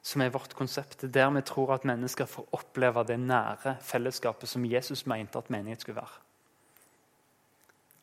som 0.00 0.22
er 0.24 0.30
vårt 0.32 0.54
konsept. 0.56 1.02
Der 1.12 1.28
vi 1.34 1.42
tror 1.44 1.74
at 1.74 1.84
mennesker 1.84 2.24
får 2.24 2.46
oppleve 2.56 3.02
det 3.04 3.18
nære 3.20 3.74
fellesskapet 3.84 4.48
som 4.48 4.64
Jesus 4.64 5.04
mente 5.04 5.36
at 5.36 5.50
menighet 5.52 5.84
skulle 5.84 6.00
være. 6.00 6.22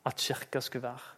At 0.05 0.21
kirka 0.21 0.61
skulle 0.61 0.85
være. 0.85 1.15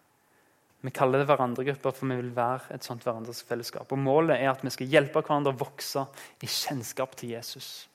Vi 0.87 0.93
kaller 0.95 1.19
det 1.19 1.27
hverandregrupper, 1.27 1.91
for 1.91 2.07
vi 2.07 2.15
vil 2.21 2.31
være 2.37 2.71
et 2.77 2.87
sånt 2.87 3.03
hverandres 3.03 3.43
fellesskap. 3.43 3.91
Og 3.91 3.99
Målet 3.99 4.39
er 4.39 4.53
at 4.53 4.63
vi 4.63 4.71
skal 4.71 4.87
hjelpe 4.87 5.19
hverandre 5.19 5.51
å 5.51 5.59
vokse 5.59 6.05
i 6.39 6.47
kjennskap 6.47 7.19
til 7.19 7.35
Jesus. 7.35 7.89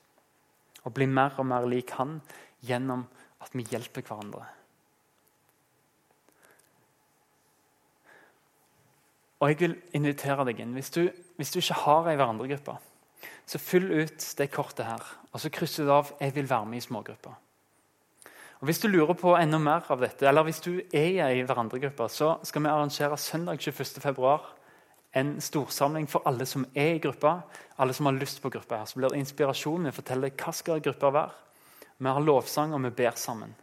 Og 0.85 0.93
bli 0.93 1.09
mer 1.09 1.33
og 1.41 1.49
mer 1.49 1.65
lik 1.65 1.97
han 1.97 2.19
gjennom 2.61 3.07
at 3.41 3.57
vi 3.57 3.65
hjelper 3.65 4.05
hverandre. 4.05 4.45
Og 9.39 9.49
jeg 9.49 9.59
vil 9.59 9.75
invitere 9.93 10.45
deg 10.47 10.59
inn. 10.63 10.75
Hvis 10.77 10.93
du, 10.95 11.09
hvis 11.35 11.51
du 11.51 11.59
ikke 11.59 11.81
har 11.83 12.09
ei 12.09 12.15
hverandregruppe, 12.15 12.77
så 13.45 13.61
fyll 13.61 13.91
ut 13.91 14.27
det 14.37 14.51
kortet 14.53 14.87
her. 14.87 15.03
Og 15.33 15.41
så 15.43 15.49
krysser 15.49 15.85
du 15.85 15.91
av 15.91 16.13
'Jeg 16.19 16.35
vil 16.35 16.49
være 16.49 16.65
med 16.65 16.77
i 16.77 16.87
smågrupper'. 16.87 17.35
Og 18.61 18.65
Hvis 18.65 18.79
du 18.79 18.87
lurer 18.87 19.13
på 19.13 19.35
enda 19.35 19.57
mer 19.57 19.83
av 19.89 19.99
dette, 19.99 20.27
eller 20.27 20.43
hvis 20.43 20.59
du 20.59 20.81
er 20.93 21.29
i 21.29 21.41
hverandregruppe, 21.41 22.09
så 22.09 22.39
skal 22.43 22.61
vi 22.61 22.67
arrangere 22.67 23.17
søndag 23.17 23.59
21.2 23.59 24.39
en 25.15 25.41
storsamling 25.41 26.07
for 26.09 26.21
alle 26.25 26.45
som 26.45 26.65
er 26.75 26.95
i 26.95 26.99
gruppa, 26.99 27.41
alle 27.77 27.93
som 27.93 28.05
har 28.05 28.13
lyst 28.13 28.41
på 28.41 28.49
gruppa. 28.49 28.77
her. 28.77 28.85
Så 28.85 28.99
blir 28.99 29.09
det 29.09 29.19
inspirasjon. 29.19 29.85
Vi 29.85 29.91
forteller 29.91 30.29
hva 30.29 30.53
skal 30.53 30.81
gruppa 30.81 31.11
være. 31.11 31.31
Vi 31.97 32.05
har 32.09 32.19
lovsang, 32.19 32.73
og 32.73 32.83
vi 32.83 32.89
ber 32.89 33.11
sammen. 33.15 33.55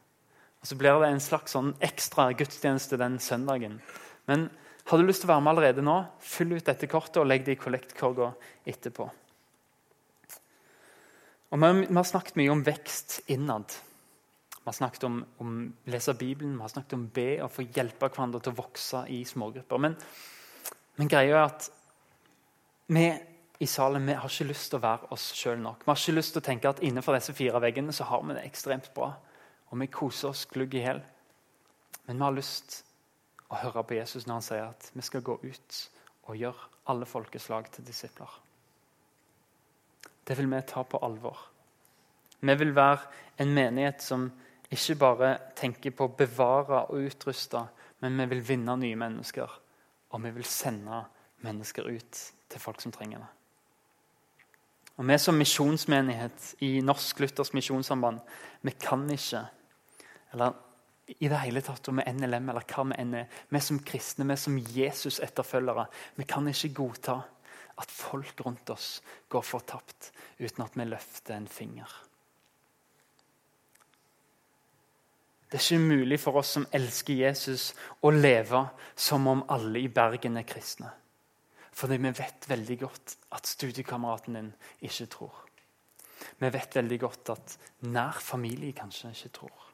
Og 0.61 0.67
Så 0.67 0.77
blir 0.77 1.01
det 1.01 1.09
en 1.09 1.21
slags 1.21 1.53
sånn 1.53 1.75
ekstra 1.81 2.33
gudstjeneste 2.33 2.97
den 2.97 3.19
søndagen. 3.19 3.81
Men 4.27 4.51
har 4.91 4.99
du 4.99 5.07
lyst 5.07 5.23
til 5.23 5.31
å 5.31 5.35
være 5.35 5.45
med 5.45 5.53
allerede 5.55 5.85
nå, 5.85 5.97
fyll 6.23 6.57
ut 6.57 6.67
dette 6.67 6.89
kortet 6.91 7.21
og 7.23 7.29
legg 7.29 7.45
det 7.47 7.57
i 7.57 7.61
kollektkorga 7.61 8.33
etterpå. 8.69 9.07
Og 11.53 11.61
vi, 11.61 11.71
har 11.85 12.09
snakket 12.09 12.39
mye 12.41 12.53
om 12.53 12.63
vekst 12.65 13.21
innad. 13.33 13.75
Vi 14.63 14.65
har 14.65 14.77
snakket 14.77 15.05
om, 15.05 15.19
om 15.43 15.57
lese 15.93 16.15
Bibelen, 16.17 16.57
vi 16.57 16.65
har 16.65 16.73
snakket 16.73 16.97
om 16.97 17.09
be 17.15 17.29
og 17.45 17.53
få 17.53 17.67
hjelpe 17.67 18.09
hverandre 18.09 18.41
til 18.41 18.55
å 18.55 18.61
vokse 18.63 19.05
i 19.13 19.21
smågrupper. 19.29 19.83
Men, 19.85 19.97
men 20.99 21.11
greia 21.13 21.37
er 21.37 21.45
at 21.51 21.69
vi 22.93 23.05
i 23.63 23.69
salen 23.71 24.07
vi 24.09 24.15
har 24.19 24.31
ikke 24.31 24.49
lyst 24.49 24.73
til 24.73 24.81
å 24.81 24.83
være 24.83 25.11
oss 25.15 25.29
sjøl 25.39 25.61
nok. 25.63 25.85
Vi 25.85 25.93
har 25.93 26.01
ikke 26.01 26.17
lyst 26.17 26.35
til 26.35 26.43
å 26.43 26.47
tenke 26.47 26.71
at 26.73 26.81
innenfor 26.83 27.15
disse 27.15 27.35
fire 27.37 27.61
veggene 27.63 27.95
så 27.95 28.09
har 28.09 28.25
vi 28.27 28.35
det 28.35 28.47
ekstremt 28.49 28.89
bra. 28.97 29.13
Og 29.71 29.79
vi 29.81 29.93
koser 29.93 30.33
oss 30.33 30.47
glugg 30.51 30.75
i 30.75 30.83
hjel. 30.83 31.03
Men 32.09 32.19
vi 32.19 32.27
har 32.27 32.35
lyst 32.35 32.81
og 33.53 33.61
høre 33.61 33.85
på 33.85 33.99
Jesus 33.99 34.25
når 34.27 34.39
han 34.39 34.47
sier 34.47 34.71
at 34.71 34.89
vi 34.97 35.05
skal 35.05 35.25
gå 35.25 35.37
ut 35.43 35.81
og 36.31 36.39
gjøre 36.41 36.71
alle 36.89 37.07
folkeslag 37.07 37.69
til 37.73 37.85
disipler. 37.87 38.31
Det 40.25 40.39
vil 40.39 40.49
vi 40.49 40.61
ta 40.67 40.85
på 40.87 41.01
alvor. 41.05 41.37
Vi 42.41 42.55
vil 42.59 42.73
være 42.75 43.05
en 43.43 43.53
menighet 43.55 44.03
som 44.03 44.31
ikke 44.73 44.97
bare 44.99 45.33
tenker 45.59 45.93
på 45.93 46.09
å 46.09 46.15
bevare 46.17 46.87
og 46.89 47.05
utruste, 47.11 47.61
men 48.01 48.17
vi 48.23 48.31
vil 48.33 48.43
vinne 48.47 48.77
nye 48.81 48.99
mennesker. 48.99 49.59
Og 50.13 50.25
vi 50.25 50.33
vil 50.33 50.49
sende 50.49 51.05
mennesker 51.45 51.87
ut 51.93 52.23
til 52.49 52.61
folk 52.61 52.81
som 52.81 52.93
trenger 52.95 53.21
det. 53.21 53.31
Og 54.97 55.09
Vi 55.09 55.19
som 55.19 55.35
misjonsmenighet 55.35 56.55
i 56.61 56.81
Norsk 56.81 57.21
Luthers 57.21 57.53
Misjonssamband 57.53 58.21
vi 58.63 58.71
kan 58.71 59.11
ikke 59.11 59.47
eller 60.33 60.53
i 61.19 61.29
det 61.29 61.41
hele 61.43 61.63
tatt 61.65 61.89
om 61.91 62.01
vi 62.01 62.07
er 62.07 62.17
NLM 62.17 62.51
eller 62.53 62.67
hva 62.69 62.85
vi 62.91 62.99
enn 63.03 63.19
er, 63.23 63.43
vi 63.51 63.61
som 63.63 63.81
kristne, 63.87 64.27
vi 64.29 64.37
som 64.41 64.59
Jesus-etterfølgere, 64.59 65.87
vi 66.17 66.27
kan 66.29 66.49
ikke 66.49 66.73
godta 66.77 67.19
at 67.81 67.91
folk 67.93 68.41
rundt 68.45 68.71
oss 68.71 69.03
går 69.33 69.45
fortapt 69.47 70.13
uten 70.39 70.65
at 70.65 70.79
vi 70.79 70.89
løfter 70.89 71.37
en 71.37 71.49
finger. 71.51 71.89
Det 75.53 75.59
er 75.59 75.67
ikke 75.67 75.85
mulig 75.85 76.17
for 76.21 76.41
oss 76.41 76.55
som 76.57 76.65
elsker 76.73 77.19
Jesus, 77.27 77.73
å 78.01 78.09
leve 78.09 78.63
som 78.97 79.27
om 79.29 79.43
alle 79.53 79.83
i 79.83 79.91
Bergen 79.93 80.39
er 80.41 80.47
kristne. 80.49 80.89
Fordi 81.73 81.99
vi 82.01 82.13
vet 82.17 82.49
veldig 82.49 82.79
godt 82.81 83.17
at 83.37 83.49
studiekameraten 83.49 84.39
din 84.39 84.49
ikke 84.89 85.09
tror. 85.13 85.43
Vi 86.41 86.49
vet 86.53 86.77
veldig 86.77 86.99
godt 87.01 87.35
at 87.35 87.59
nær 87.89 88.17
familie 88.21 88.73
kanskje 88.77 89.13
ikke 89.13 89.33
tror. 89.43 89.72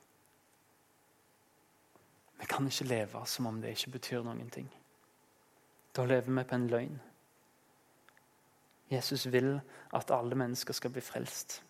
Vi 2.39 2.47
kan 2.47 2.67
ikke 2.67 2.85
leve 2.85 3.27
som 3.27 3.47
om 3.47 3.61
det 3.63 3.75
ikke 3.75 3.97
betyr 3.99 4.23
noen 4.27 4.51
ting. 4.51 4.69
Da 5.97 6.05
lever 6.07 6.31
vi 6.31 6.45
på 6.45 6.55
en 6.55 6.69
løgn. 6.71 7.01
Jesus 8.91 9.27
vil 9.33 9.59
at 9.95 10.11
alle 10.15 10.39
mennesker 10.39 10.77
skal 10.77 10.93
bli 10.95 11.03
frelst. 11.05 11.63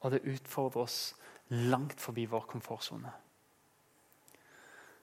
Og 0.00 0.10
det 0.10 0.24
utfordrer 0.26 0.82
oss 0.82 1.14
langt 1.48 2.00
forbi 2.00 2.24
vår 2.26 2.48
komfortsone. 2.50 3.12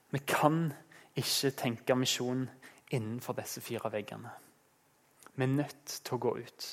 Vi 0.09 0.19
kan 0.25 0.73
ikke 1.15 1.51
tenke 1.51 1.95
misjon 1.95 2.47
innenfor 2.91 3.37
disse 3.37 3.61
fire 3.61 3.91
veggene. 3.93 4.31
Vi 5.35 5.45
er 5.45 5.53
nødt 5.53 5.99
til 6.03 6.17
å 6.17 6.23
gå 6.25 6.37
ut. 6.41 6.69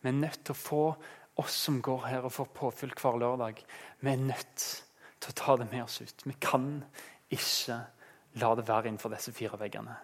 Vi 0.00 0.08
er 0.08 0.20
nødt 0.20 0.44
til 0.44 0.54
å 0.54 0.62
få 0.62 0.82
oss 1.38 1.56
som 1.66 1.82
går 1.82 2.06
her 2.06 2.26
og 2.26 2.32
får 2.34 2.50
påfyll 2.54 2.94
hver 2.98 3.18
lørdag, 3.18 3.62
vi 4.00 4.10
er 4.10 4.22
nødt 4.22 4.64
til 5.20 5.30
å 5.30 5.36
ta 5.38 5.56
det 5.58 5.68
med 5.70 5.84
oss 5.84 6.00
ut. 6.02 6.24
Vi 6.26 6.34
kan 6.40 6.84
ikke 7.30 7.78
la 8.40 8.52
det 8.56 8.68
være 8.68 8.88
innenfor 8.88 9.12
disse 9.12 9.32
fire 9.32 9.58
veggene. 9.60 9.96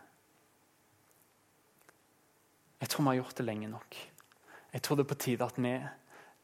Jeg 2.81 2.91
tror 2.91 3.05
vi 3.05 3.09
har 3.09 3.21
gjort 3.23 3.39
det 3.39 3.47
lenge 3.47 3.69
nok. 3.69 3.97
Jeg 4.73 4.83
tror 4.83 4.97
det 4.97 5.05
er 5.05 5.13
på 5.13 5.23
tide 5.25 5.47
at 5.47 5.61
vi 5.63 5.75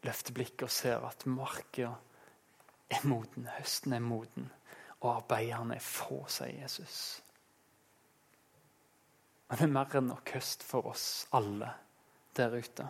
løfter 0.06 0.32
blikket 0.32 0.62
og 0.68 0.72
ser 0.72 1.02
at 1.04 1.26
marka 1.26 1.90
er 2.90 3.06
moden, 3.06 3.48
høsten 3.58 3.92
er 3.92 4.02
moden, 4.02 4.48
og 5.00 5.16
arbeiderne 5.16 5.76
er 5.76 5.84
få, 5.84 6.24
sier 6.28 6.62
Jesus. 6.62 7.20
Men 9.48 9.58
det 9.58 9.66
er 9.66 9.74
mer 9.74 9.94
enn 9.98 10.10
nok 10.12 10.32
høst 10.36 10.62
for 10.62 10.90
oss 10.92 11.26
alle 11.34 11.68
der 12.38 12.54
ute. 12.54 12.86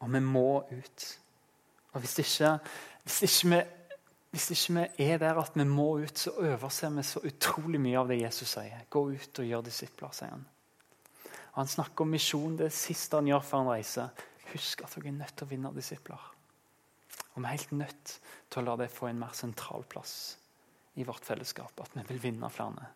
Og 0.00 0.12
vi 0.12 0.20
må 0.22 0.62
ut. 0.70 1.06
Og 1.92 2.04
hvis 2.04 2.18
ikke, 2.22 2.52
hvis 3.02 3.22
ikke, 3.26 3.50
vi, 3.50 3.60
hvis 4.34 4.50
ikke 4.50 4.74
vi 4.98 5.06
er 5.06 5.20
der 5.22 5.38
at 5.38 5.54
vi 5.54 5.62
må 5.68 6.00
ut, 6.02 6.18
så 6.18 6.32
overser 6.42 6.90
vi 6.90 7.04
så 7.06 7.20
utrolig 7.22 7.78
mye 7.78 8.00
av 8.00 8.08
det 8.10 8.18
Jesus 8.18 8.56
sier. 8.56 8.80
Gå 8.90 9.04
ut 9.14 9.40
og 9.40 9.46
gjør 9.46 9.62
disipler, 9.62 10.10
sier 10.16 10.32
han. 10.32 10.42
Og 11.52 11.60
Han 11.60 11.70
snakker 11.70 12.02
om 12.02 12.10
misjon, 12.10 12.56
det 12.58 12.72
siste 12.74 13.20
han 13.20 13.30
gjør 13.30 13.44
før 13.46 13.62
han 13.62 13.70
reiser. 13.76 14.24
Husk 14.50 14.82
at 14.82 14.96
dere 14.96 15.12
er 15.12 15.20
nødt 15.20 15.36
til 15.38 15.46
å 15.46 15.50
vinne 15.52 15.70
disipler. 15.76 16.24
Og 17.34 17.38
vi 17.38 17.44
er 17.44 17.54
helt 17.54 17.76
nødt 17.78 18.16
til 18.50 18.62
å 18.62 18.64
la 18.66 18.74
det 18.82 18.90
få 18.90 19.06
en 19.12 19.22
mer 19.22 19.38
sentral 19.38 19.86
plass 19.86 20.16
i 20.98 21.06
vårt 21.06 21.26
fellesskap. 21.26 21.78
At 21.78 21.94
vi 21.94 22.02
vil 22.10 22.22
vinne 22.26 22.50
flere. 22.50 22.88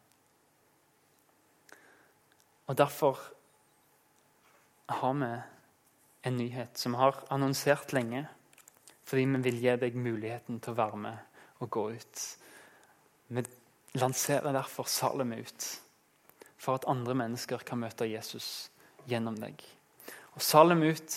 Og 2.66 2.78
Derfor 2.78 3.22
har 4.88 5.14
vi 5.22 5.30
en 6.26 6.36
nyhet 6.36 6.78
som 6.78 6.96
vi 6.96 6.98
har 6.98 7.22
annonsert 7.30 7.94
lenge. 7.94 8.26
Fordi 9.08 9.24
vi 9.24 9.40
vil 9.46 9.62
gi 9.62 9.74
deg 9.80 9.96
muligheten 9.96 10.60
til 10.60 10.74
å 10.74 10.78
være 10.78 11.00
med 11.00 11.40
og 11.64 11.70
gå 11.72 11.84
ut. 11.96 12.24
Vi 13.32 13.44
lanserer 13.96 14.52
derfor 14.52 14.88
Salem 14.88 15.32
ut. 15.38 15.68
For 16.58 16.76
at 16.76 16.88
andre 16.90 17.14
mennesker 17.16 17.62
kan 17.64 17.80
møte 17.80 18.08
Jesus 18.08 18.68
gjennom 19.08 19.38
deg. 19.40 19.62
Og 20.36 20.44
Salem 20.44 20.84
ut 20.84 21.16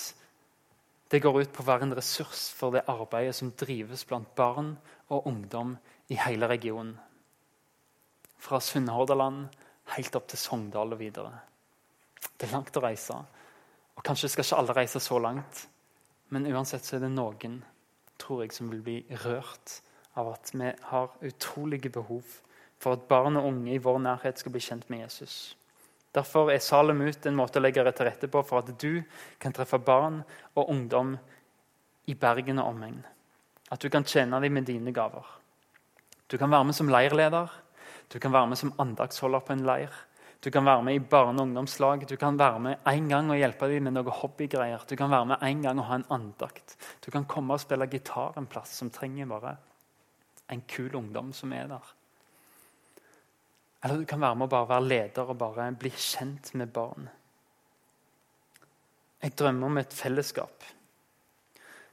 det 1.11 1.19
går 1.19 1.41
ut 1.41 1.49
på 1.51 1.59
å 1.59 1.67
være 1.67 1.89
en 1.89 1.95
ressurs 1.97 2.45
for 2.55 2.71
det 2.71 2.85
arbeidet 2.87 3.35
som 3.35 3.49
drives 3.59 4.05
blant 4.07 4.29
barn 4.37 4.77
og 5.11 5.25
ungdom 5.27 5.73
i 6.07 6.15
hele 6.15 6.47
regionen. 6.47 6.93
Fra 8.39 8.61
Sunnhordland 8.63 9.49
helt 9.97 10.15
opp 10.15 10.29
til 10.31 10.39
Sogndal 10.39 10.95
og 10.95 11.01
videre. 11.01 11.33
Det 12.15 12.47
er 12.47 12.55
langt 12.55 12.79
å 12.79 12.85
reise. 12.85 13.17
Og 13.97 14.05
Kanskje 14.07 14.31
skal 14.31 14.47
ikke 14.47 14.61
alle 14.61 14.77
reise 14.77 15.03
så 15.03 15.19
langt, 15.19 15.65
men 16.31 16.47
uansett 16.47 16.87
så 16.87 16.95
er 16.95 17.03
det 17.03 17.11
noen 17.11 17.59
tror 18.21 18.43
jeg, 18.43 18.53
som 18.55 18.69
vil 18.71 18.83
bli 18.85 18.99
rørt 19.25 19.81
av 20.19 20.33
at 20.35 20.51
vi 20.53 20.69
har 20.91 21.17
utrolige 21.25 21.91
behov 21.93 22.37
for 22.81 22.97
at 22.97 23.07
barn 23.09 23.39
og 23.39 23.47
unge 23.49 23.73
i 23.75 23.81
vår 23.81 23.99
nærhet 24.05 24.39
skal 24.41 24.53
bli 24.53 24.63
kjent 24.63 24.87
med 24.89 25.05
Jesus. 25.05 25.55
Derfor 26.11 26.51
er 26.51 26.59
Salem 26.59 27.01
ut 27.07 27.25
en 27.25 27.37
måte 27.37 27.61
å 27.61 27.63
legge 27.63 27.85
til 27.87 28.07
rette 28.07 28.27
på 28.27 28.41
for 28.43 28.59
at 28.59 28.73
du 28.81 29.03
kan 29.39 29.53
treffe 29.55 29.79
barn 29.79 30.21
og 30.55 30.69
ungdom 30.69 31.15
i 32.11 32.15
Bergen 32.19 32.59
og 32.59 32.73
omegn. 32.73 32.99
At 33.71 33.79
du 33.79 33.87
kan 33.89 34.03
tjene 34.03 34.41
dem 34.43 34.57
med 34.57 34.67
dine 34.67 34.91
gaver. 34.91 35.23
Du 36.27 36.37
kan 36.37 36.51
være 36.51 36.67
med 36.67 36.75
som 36.75 36.91
leirleder. 36.91 37.47
Du 38.11 38.19
kan 38.19 38.33
være 38.33 38.51
med 38.51 38.59
som 38.59 38.73
andaktsholder 38.79 39.45
på 39.45 39.55
en 39.55 39.65
leir. 39.67 39.93
Du 40.41 40.49
kan 40.49 40.65
være 40.65 40.83
med 40.83 40.95
i 40.95 40.99
barne- 40.99 41.41
og 41.41 41.47
ungdomslag. 41.47 42.07
Du 42.09 42.15
kan 42.17 42.37
være 42.37 42.59
med 42.59 42.87
en 42.87 43.09
gang 43.09 43.29
og 43.29 43.37
hjelpe 43.37 43.67
dem 43.69 43.83
med 43.83 43.93
noen 43.93 44.09
hobbygreier. 44.09 44.85
Du 44.89 44.95
kan 44.95 45.11
være 45.11 45.25
med 45.25 45.43
en 45.45 45.61
gang 45.61 45.79
og 45.79 45.85
ha 45.85 45.95
en 45.95 46.07
andakt. 46.09 46.77
Du 47.05 47.11
kan 47.11 47.25
komme 47.25 47.53
og 47.53 47.61
spille 47.61 47.87
gitar 47.87 48.37
en 48.37 48.47
plass 48.47 48.73
som 48.81 48.89
trenger 48.89 49.29
bare 49.29 49.57
en 50.49 50.61
kul 50.67 50.95
ungdom 50.95 51.31
som 51.33 51.53
er 51.53 51.67
der. 51.67 51.93
Eller 53.83 53.97
du 53.97 54.05
kan 54.05 54.21
være 54.21 54.35
med 54.35 54.45
og 54.45 54.49
bare 54.49 54.69
være 54.69 54.87
leder 54.87 55.29
og 55.29 55.37
bare 55.37 55.71
bli 55.77 55.89
kjent 55.89 56.53
med 56.55 56.73
barn. 56.73 57.09
Jeg 59.21 59.37
drømmer 59.37 59.67
om 59.67 59.77
et 59.77 59.93
fellesskap 59.93 60.63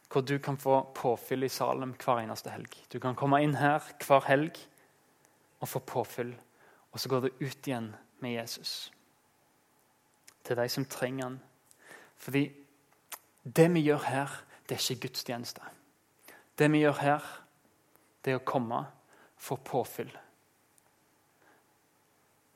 hvor 0.09 0.25
du 0.25 0.39
kan 0.41 0.57
få 0.57 0.87
påfyll 0.97 1.45
i 1.45 1.53
Salem 1.53 1.93
hver 2.01 2.23
eneste 2.23 2.49
helg. 2.49 2.73
Du 2.89 2.97
kan 2.99 3.15
komme 3.15 3.43
inn 3.45 3.59
her 3.61 3.85
hver 4.07 4.25
helg 4.25 4.57
og 5.61 5.69
få 5.69 5.83
påfyll. 5.85 6.33
Og 6.93 7.01
så 7.01 7.11
går 7.13 7.27
du 7.27 7.43
ut 7.45 7.69
igjen 7.69 7.91
med 8.21 8.33
Jesus. 8.33 8.93
Til 10.45 10.57
de 10.57 10.69
som 10.69 10.85
trenger 10.85 11.25
han. 11.25 11.41
Fordi 12.17 12.53
det 13.57 13.75
vi 13.75 13.81
gjør 13.81 13.99
her, 13.99 14.45
det 14.69 14.77
er 14.77 14.91
ikke 14.91 15.09
gudstjeneste. 15.09 15.61
Det 16.59 16.73
vi 16.73 16.79
gjør 16.79 17.01
her, 17.01 17.27
det 18.25 18.33
er 18.33 18.41
å 18.41 18.45
komme, 18.45 18.83
få 19.37 19.57
påfyll. 19.57 20.11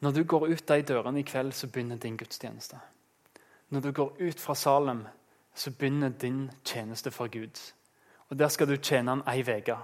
Når 0.03 0.11
du 0.11 0.25
går 0.25 0.49
ut 0.51 0.69
de 0.69 0.83
dørene 0.83 1.21
i 1.21 1.27
kveld, 1.27 1.53
så 1.53 1.69
begynner 1.71 1.97
din 1.97 2.17
gudstjeneste. 2.17 2.81
Når 3.69 3.81
du 3.81 3.93
går 3.93 4.17
ut 4.21 4.41
fra 4.41 4.55
Salem, 4.55 5.07
så 5.55 5.71
begynner 5.71 6.09
din 6.09 6.51
tjeneste 6.65 7.11
for 7.11 7.29
Gud. 7.29 7.61
Og 8.29 8.39
Der 8.39 8.49
skal 8.49 8.69
du 8.69 8.77
tjene 8.77 9.11
han 9.11 9.23
ei 9.29 9.43
uke. 9.43 9.77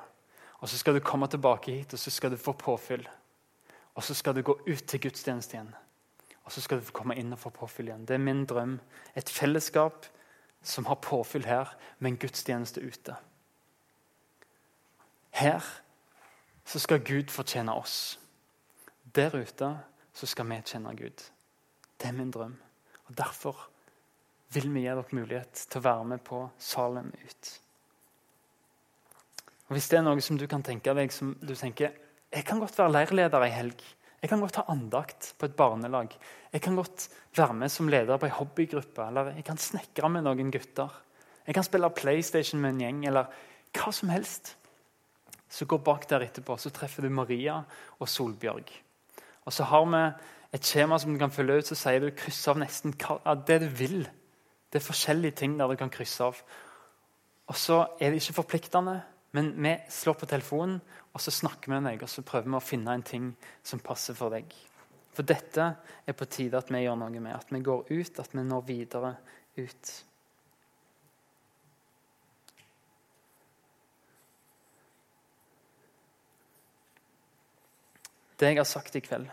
Og 0.59 0.69
så 0.69 0.79
skal 0.79 0.95
du 0.95 1.01
komme 1.01 1.27
tilbake 1.27 1.73
hit 1.73 1.93
og 1.93 1.99
så 1.99 2.11
skal 2.11 2.31
du 2.31 2.37
få 2.37 2.53
påfyll. 2.53 3.09
Og 3.99 4.05
så 4.07 4.15
skal 4.15 4.37
du 4.37 4.45
gå 4.47 4.55
ut 4.55 4.85
til 4.87 5.01
gudstjeneste 5.03 5.57
igjen. 5.57 5.73
Og 6.47 6.53
så 6.55 6.63
skal 6.63 6.79
du 6.79 6.93
komme 6.95 7.17
inn 7.19 7.35
og 7.35 7.41
få 7.43 7.51
påfyll 7.51 7.91
igjen. 7.91 8.05
Det 8.07 8.15
er 8.15 8.23
min 8.23 8.45
drøm. 8.47 8.77
Et 9.19 9.31
fellesskap 9.31 10.07
som 10.63 10.87
har 10.87 11.01
påfyll 11.03 11.45
her, 11.45 11.75
med 11.99 12.13
en 12.13 12.21
gudstjeneste 12.23 12.81
ute. 12.81 13.17
Her 15.35 15.67
så 16.65 16.79
skal 16.79 17.03
Gud 17.05 17.35
fortjene 17.35 17.75
oss. 17.75 18.21
Der 19.15 19.35
ute 19.35 19.75
så 20.15 20.27
skal 20.27 20.47
vi 20.47 20.63
kjenne 20.63 20.95
Gud. 20.97 21.27
Det 21.99 22.09
er 22.09 22.13
min 22.13 22.31
drøm. 22.31 22.57
Og 23.07 23.19
Derfor 23.19 23.69
vil 24.53 24.75
vi 24.75 24.87
gi 24.87 24.95
dere 24.95 25.05
mulighet 25.13 25.67
til 25.69 25.81
å 25.81 25.89
være 25.91 26.05
med 26.05 26.25
på 26.25 26.49
Salem 26.59 27.11
ut. 27.25 27.55
Og 29.69 29.73
Hvis 29.75 29.89
det 29.89 29.99
er 29.99 30.07
noe 30.07 30.21
som 30.21 30.39
du 30.39 30.47
kan 30.47 30.63
tenke 30.63 30.95
deg 30.95 31.13
som 31.13 31.35
du 31.43 31.55
tenker 31.55 31.93
jeg 32.35 32.45
kan 32.45 32.61
godt 32.61 32.77
være 32.79 32.93
leirleder 32.93 33.47
ei 33.47 33.55
helg. 33.55 33.83
Jeg 34.19 34.31
kan 34.31 34.41
godt 34.43 34.59
ha 34.59 34.65
andakt 34.73 35.33
på 35.39 35.47
et 35.47 35.57
barnelag. 35.57 36.15
Jeg 36.53 36.61
kan 36.61 36.77
godt 36.77 37.09
være 37.37 37.55
med 37.55 37.71
som 37.71 37.89
leder 37.89 38.19
på 38.19 38.27
ei 38.27 38.35
hobbygruppe. 38.35 39.07
Eller 39.07 39.33
jeg 39.37 39.45
kan 39.47 39.61
snekre 39.63 40.11
med 40.11 40.27
noen 40.27 40.51
gutter. 40.53 40.91
Jeg 41.47 41.55
kan 41.55 41.65
spille 41.65 41.91
PlayStation 41.91 42.61
med 42.61 42.75
en 42.75 42.81
gjeng, 42.83 43.05
eller 43.09 43.31
hva 43.73 43.93
som 43.95 44.11
helst. 44.13 44.57
Så 45.49 45.65
gå 45.65 45.79
bak 45.81 46.05
der 46.11 46.27
etterpå, 46.27 46.59
så 46.61 46.71
treffer 46.75 47.07
du 47.07 47.09
Maria 47.15 47.63
og 47.99 48.09
Solbjørg. 48.09 48.69
Og 49.49 49.55
så 49.55 49.65
har 49.65 49.87
vi 49.89 50.03
et 50.53 50.65
skjema 50.65 50.99
som 51.01 51.15
du 51.15 51.21
kan 51.21 51.33
følge 51.33 51.63
ut, 51.63 51.69
så 51.71 51.77
sier 51.79 52.03
du 52.03 52.11
kryss 52.13 52.43
av 52.53 52.59
nesten 52.61 52.93
det 53.49 53.61
du 53.63 53.69
vil. 53.79 54.03
Det 54.69 54.81
er 54.81 54.85
forskjellige 54.85 55.41
ting 55.41 55.57
der 55.57 55.73
du 55.73 55.77
kan 55.81 55.93
krysse 55.93 56.25
av. 56.25 56.43
Og 57.49 57.57
så 57.57 57.81
er 57.97 58.13
det 58.13 58.21
ikke 58.21 58.43
forpliktende, 58.43 58.99
men 59.37 59.53
vi 59.63 59.75
slår 59.93 60.17
på 60.21 60.29
telefonen 60.31 60.79
og 61.13 61.21
så 61.21 61.33
snakker 61.35 61.69
vi 61.69 61.77
med 61.77 61.91
deg 61.91 62.03
og 62.05 62.11
så 62.11 62.25
prøver 62.27 62.49
vi 62.49 62.57
å 62.59 62.65
finne 62.65 62.95
en 62.97 63.05
ting 63.05 63.31
som 63.63 63.83
passer 63.85 64.17
for 64.17 64.33
deg. 64.33 64.49
For 65.13 65.27
dette 65.27 65.65
er 66.07 66.15
på 66.15 66.29
tide 66.31 66.61
at 66.61 66.69
vi 66.71 66.85
gjør 66.85 67.01
noe 67.01 67.21
med. 67.21 67.35
At 67.35 67.51
vi 67.51 67.59
går 67.65 67.89
ut, 67.91 68.21
at 68.23 68.35
vi 68.37 68.45
når 68.47 68.69
videre 68.69 69.17
ut. 69.59 69.91
Det 78.39 78.53
jeg 78.53 78.61
har 78.61 78.69
sagt 78.71 78.95
i 78.95 79.03
kveld, 79.03 79.27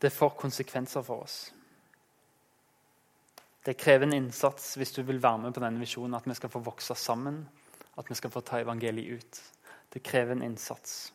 det 0.00 0.08
får 0.16 0.38
konsekvenser 0.40 1.04
for 1.04 1.26
oss. 1.26 1.50
Det 3.64 3.76
krever 3.76 4.06
en 4.06 4.16
innsats 4.16 4.74
hvis 4.80 4.94
du 4.96 5.02
vil 5.04 5.20
være 5.22 5.44
med 5.44 5.54
på 5.54 5.62
denne 5.62 5.82
visjonen, 5.82 6.16
at 6.16 6.28
vi 6.28 6.36
skal 6.38 6.52
få 6.52 6.62
vokse 6.64 6.96
sammen, 6.96 7.42
at 8.00 8.08
vi 8.08 8.16
skal 8.16 8.32
få 8.32 8.40
ta 8.40 8.60
evangeliet 8.62 9.20
ut. 9.20 9.40
Det 9.92 10.02
krever 10.02 10.32
en 10.32 10.46
innsats. 10.46 11.12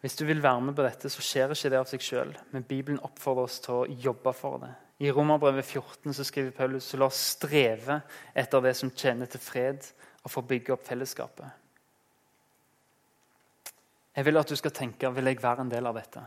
Hvis 0.00 0.16
du 0.16 0.24
vil 0.28 0.42
være 0.42 0.60
med 0.60 0.76
på 0.78 0.84
dette, 0.86 1.10
så 1.10 1.22
skjer 1.24 1.54
ikke 1.54 1.70
det 1.72 1.78
av 1.80 1.88
seg 1.90 2.04
sjøl. 2.04 2.34
Men 2.52 2.66
Bibelen 2.68 3.00
oppfordrer 3.02 3.48
oss 3.48 3.58
til 3.64 3.80
å 3.80 4.02
jobbe 4.08 4.34
for 4.36 4.60
det. 4.62 4.74
I 5.02 5.10
Romerbrevet 5.14 5.64
14 5.64 6.14
så 6.14 6.26
skriver 6.26 6.54
Paulus 6.54 6.86
så 6.90 6.98
la 6.98 7.06
oss 7.06 7.18
streve 7.34 8.00
etter 8.34 8.62
det 8.62 8.74
som 8.78 8.90
tjener 8.90 9.30
til 9.30 9.42
fred, 9.42 9.86
og 10.22 10.30
for 10.30 10.42
å 10.42 10.50
bygge 10.50 10.74
opp 10.74 10.86
fellesskapet. 10.86 11.66
Jeg 14.18 14.26
vil 14.26 14.40
at 14.40 14.50
du 14.50 14.56
skal 14.58 14.74
tenke 14.74 15.10
vil 15.14 15.30
jeg 15.30 15.42
være 15.42 15.62
en 15.62 15.70
del 15.70 15.86
av 15.86 15.94
dette. 15.94 16.24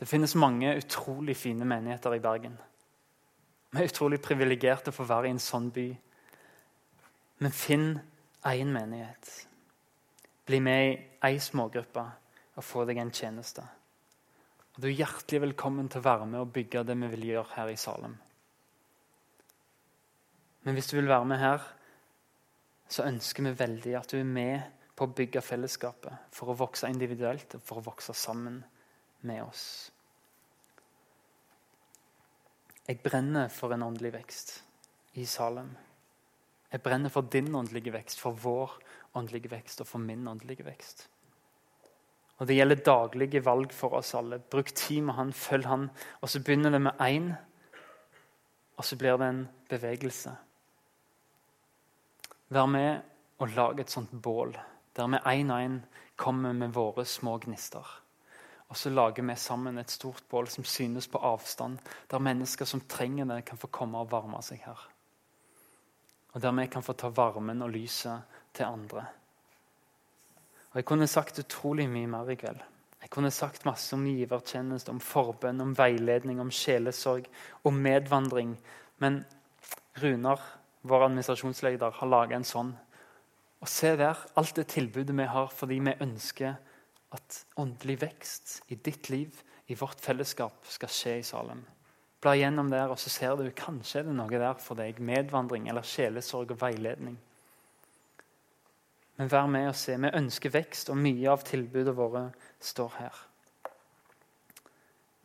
Det 0.00 0.06
finnes 0.08 0.32
mange 0.34 0.72
utrolig 0.80 1.34
fine 1.36 1.66
menigheter 1.68 2.14
i 2.16 2.22
Bergen. 2.24 2.54
Vi 3.70 3.82
er 3.82 3.90
utrolig 3.90 4.16
privilegerte 4.24 4.94
for 4.96 5.04
å 5.04 5.10
være 5.10 5.28
i 5.28 5.34
en 5.34 5.42
sånn 5.42 5.66
by. 5.76 5.90
Men 7.44 7.52
finn 7.52 7.90
én 8.48 8.72
menighet. 8.72 9.28
Bli 10.48 10.62
med 10.64 10.86
i 10.86 10.96
ei 11.28 11.36
smågruppe 11.36 12.06
og 12.56 12.64
få 12.64 12.86
deg 12.88 13.02
en 13.02 13.12
tjeneste. 13.12 13.66
Og 14.72 14.80
Du 14.80 14.88
er 14.88 14.96
hjertelig 15.02 15.42
velkommen 15.44 15.92
til 15.92 16.00
å 16.00 16.08
være 16.08 16.30
med 16.32 16.40
og 16.40 16.56
bygge 16.56 16.86
det 16.88 16.96
vi 16.96 17.12
vil 17.18 17.28
gjøre 17.34 17.56
her 17.58 17.74
i 17.74 17.76
Salem. 17.76 18.16
Men 20.64 20.76
hvis 20.76 20.88
du 20.88 20.96
vil 20.96 21.12
være 21.12 21.28
med 21.28 21.44
her, 21.44 21.70
så 22.88 23.04
ønsker 23.04 23.50
vi 23.50 23.56
veldig 23.60 23.96
at 24.00 24.08
du 24.08 24.16
er 24.16 24.24
med 24.24 24.76
på 24.96 25.04
å 25.04 25.12
bygge 25.12 25.44
fellesskapet 25.44 26.32
for 26.32 26.48
å 26.48 26.56
vokse 26.56 26.88
individuelt 26.88 27.60
og 27.60 27.68
for 27.68 27.80
å 27.80 27.88
vokse 27.92 28.16
sammen 28.16 28.62
med 29.26 29.42
oss. 29.42 29.92
Jeg 32.88 33.00
brenner 33.04 33.48
for 33.52 33.72
en 33.74 33.82
åndelig 33.86 34.12
vekst 34.16 34.56
i 35.20 35.26
Salem. 35.28 35.70
Jeg 36.72 36.82
brenner 36.82 37.10
for 37.10 37.26
din 37.26 37.54
åndelige 37.54 37.92
vekst, 37.92 38.20
for 38.20 38.34
vår 38.34 38.76
åndelige 39.18 39.50
vekst 39.50 39.82
og 39.82 39.88
for 39.90 40.02
min 40.02 40.28
åndelige 40.28 40.64
vekst. 40.66 41.08
Og 42.38 42.46
Det 42.46 42.56
gjelder 42.56 42.84
daglige 42.84 43.44
valg 43.44 43.72
for 43.72 43.94
oss 43.98 44.14
alle. 44.14 44.38
Bruk 44.38 44.72
tid 44.74 45.02
med 45.02 45.14
han, 45.14 45.32
følg 45.32 45.66
han. 45.66 45.90
Og 46.20 46.28
så 46.28 46.40
begynner 46.40 46.70
det 46.70 46.80
med 46.80 46.92
én, 47.04 47.34
og 48.76 48.84
så 48.84 48.96
blir 48.96 49.18
det 49.18 49.28
en 49.28 49.48
bevegelse. 49.68 50.32
Vær 52.48 52.66
med 52.66 53.02
og 53.38 53.52
lag 53.56 53.80
et 53.80 53.90
sånt 53.90 54.10
bål 54.22 54.56
der 54.96 55.06
vi 55.06 55.16
én 55.16 55.52
og 55.52 55.60
én 55.60 55.76
kommer 56.16 56.52
med 56.52 56.72
våre 56.74 57.04
små 57.04 57.38
gnister. 57.38 57.86
Og 58.70 58.78
så 58.78 58.90
lager 58.90 59.26
vi 59.26 59.34
sammen 59.36 59.78
et 59.78 59.90
stort 59.90 60.22
bål 60.30 60.48
som 60.48 60.64
synes 60.64 61.08
på 61.10 61.18
avstand, 61.18 61.78
der 62.10 62.22
mennesker 62.22 62.64
som 62.64 62.80
trenger 62.80 63.26
det, 63.26 63.44
kan 63.44 63.58
få 63.58 63.66
komme 63.66 63.98
og 63.98 64.12
varme 64.12 64.42
seg 64.46 64.62
her. 64.62 64.78
Og 66.32 66.42
der 66.42 66.54
vi 66.54 66.66
kan 66.70 66.84
få 66.86 66.94
ta 66.94 67.10
varmen 67.10 67.62
og 67.62 67.72
lyset 67.74 68.22
til 68.54 68.64
andre. 68.64 69.06
Og 70.70 70.76
Jeg 70.76 70.84
kunne 70.84 71.06
sagt 71.10 71.38
utrolig 71.38 71.88
mye 71.90 72.06
mer 72.06 72.30
i 72.30 72.38
kveld. 72.38 72.60
Jeg 73.02 73.10
kunne 73.10 73.30
sagt 73.30 73.64
masse 73.66 73.94
om 73.96 74.04
givertjeneste, 74.06 74.90
om 74.90 75.00
forbønn, 75.00 75.60
om 75.60 75.74
veiledning, 75.74 76.40
om 76.40 76.50
sjelesorg, 76.50 77.26
om 77.64 77.74
medvandring. 77.74 78.54
Men 78.98 79.24
Runar, 79.98 80.40
vår 80.82 81.08
administrasjonsleder, 81.08 81.90
har 81.90 82.08
laga 82.08 82.36
en 82.36 82.46
sånn 82.46 82.76
og 83.60 83.68
se 83.68 83.92
der 83.96 84.16
alt 84.40 84.56
det 84.56 84.70
tilbudet 84.72 85.16
vi 85.16 85.26
har 85.28 85.50
fordi 85.52 85.80
vi 85.84 85.96
ønsker 86.00 86.54
at 87.14 87.44
åndelig 87.60 88.00
vekst 88.04 88.60
i 88.68 88.78
ditt 88.78 89.10
liv, 89.10 89.34
i 89.70 89.76
vårt 89.78 90.00
fellesskap, 90.02 90.64
skal 90.66 90.90
skje 90.90 91.18
i 91.20 91.26
Salem. 91.26 91.62
Bla 92.20 92.34
gjennom 92.36 92.68
der, 92.70 92.90
og 92.92 92.98
så 93.00 93.10
ser 93.10 93.36
du 93.38 93.48
kanskje 93.56 94.02
er 94.02 94.08
det 94.08 94.14
noe 94.16 94.30
der 94.42 94.58
for 94.60 94.76
deg. 94.78 94.98
Medvandring 95.00 95.70
eller 95.70 95.86
sjelesorg 95.86 96.52
og 96.52 96.60
veiledning. 96.60 97.16
Men 99.16 99.30
vær 99.32 99.48
med 99.52 99.70
og 99.70 99.76
se. 99.76 99.96
Vi 100.00 100.10
ønsker 100.16 100.52
vekst, 100.52 100.90
og 100.92 101.00
mye 101.00 101.30
av 101.32 101.44
tilbudene 101.48 101.96
våre 101.96 102.26
står 102.64 102.98
her. 102.98 103.22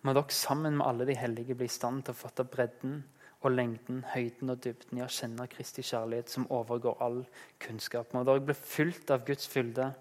Må 0.06 0.14
dere 0.14 0.36
sammen 0.38 0.78
med 0.78 0.86
alle 0.86 1.08
de 1.10 1.18
hellige 1.18 1.58
bli 1.58 1.68
i 1.68 1.74
stand 1.74 2.06
til 2.06 2.14
å 2.14 2.20
fatte 2.20 2.46
bredden 2.46 3.00
og 3.42 3.54
lengden, 3.54 4.04
høyden 4.14 4.54
og 4.54 4.62
dybden 4.62 5.00
i 5.00 5.04
å 5.06 5.10
kjenne 5.12 5.48
Kristi 5.50 5.84
kjærlighet 5.86 6.32
som 6.32 6.48
overgår 6.54 7.02
all 7.02 7.24
kunnskap. 7.62 8.14
Må 8.14 8.24
dere 8.28 8.44
bli 8.46 8.56
fylt 8.58 9.12
av 9.14 9.26
Guds 9.28 9.50
fylde. 9.50 9.92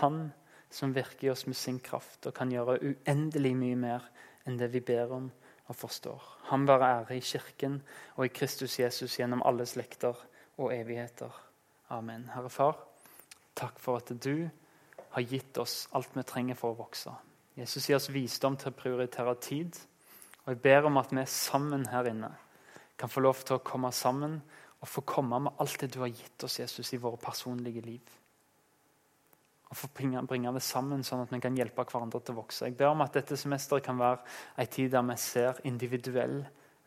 Han 0.00 0.30
som 0.70 0.94
virker 0.94 1.26
i 1.26 1.30
oss 1.30 1.46
med 1.46 1.56
sin 1.56 1.78
kraft 1.80 2.26
og 2.26 2.34
kan 2.36 2.50
gjøre 2.52 2.78
uendelig 2.82 3.54
mye 3.56 3.76
mer 3.78 4.06
enn 4.46 4.58
det 4.58 4.70
vi 4.74 4.82
ber 4.84 5.12
om 5.16 5.30
og 5.66 5.76
forstår. 5.76 6.22
Han 6.50 6.66
være 6.68 6.90
ære 7.00 7.16
i 7.16 7.24
Kirken 7.24 7.80
og 8.16 8.26
i 8.26 8.34
Kristus 8.34 8.78
Jesus 8.78 9.18
gjennom 9.18 9.42
alle 9.46 9.66
slekter 9.66 10.14
og 10.58 10.74
evigheter. 10.74 11.32
Amen. 11.90 12.28
Herre 12.34 12.50
Far, 12.50 12.78
takk 13.54 13.78
for 13.82 14.00
at 14.00 14.12
du 14.22 14.48
har 15.16 15.26
gitt 15.26 15.58
oss 15.58 15.86
alt 15.96 16.14
vi 16.14 16.24
trenger 16.26 16.58
for 16.58 16.74
å 16.74 16.80
vokse. 16.82 17.12
Jesus 17.56 17.88
gir 17.88 17.98
oss 17.98 18.10
visdom 18.12 18.58
til 18.60 18.70
å 18.70 18.76
prioritere 18.76 19.34
tid. 19.40 19.78
Og 20.44 20.52
Jeg 20.52 20.62
ber 20.62 20.86
om 20.86 20.98
at 21.00 21.14
vi 21.14 21.24
sammen 21.26 21.86
her 21.90 22.10
inne 22.10 22.34
kan 22.96 23.10
få 23.12 23.20
lov 23.20 23.42
til 23.44 23.58
å 23.58 23.64
komme 23.64 23.90
sammen 23.92 24.38
og 24.80 24.88
få 24.88 25.02
komme 25.08 25.40
med 25.40 25.58
alt 25.60 25.80
det 25.80 25.90
du 25.94 26.00
har 26.00 26.12
gitt 26.12 26.44
oss, 26.44 26.58
Jesus, 26.60 26.92
i 26.92 27.00
våre 27.00 27.18
personlige 27.20 27.82
liv. 27.84 28.14
Og 29.76 29.80
få 29.82 29.88
bringe 29.92 30.52
det 30.56 30.62
sammen, 30.64 31.02
sånn 31.04 31.26
at 31.26 31.32
vi 31.34 31.40
kan 31.44 31.56
hjelpe 31.56 31.84
hverandre 31.84 32.22
til 32.24 32.32
å 32.32 32.38
vokse. 32.38 32.64
Jeg 32.64 32.78
ber 32.78 32.94
om 32.94 33.02
at 33.04 33.18
dette 33.18 33.36
semesteret 33.36 33.84
kan 33.84 33.98
være 34.00 34.22
en 34.56 34.70
tid 34.72 34.94
der 34.94 35.04
vi 35.04 35.16
ser 35.20 35.60
individuell 35.68 36.38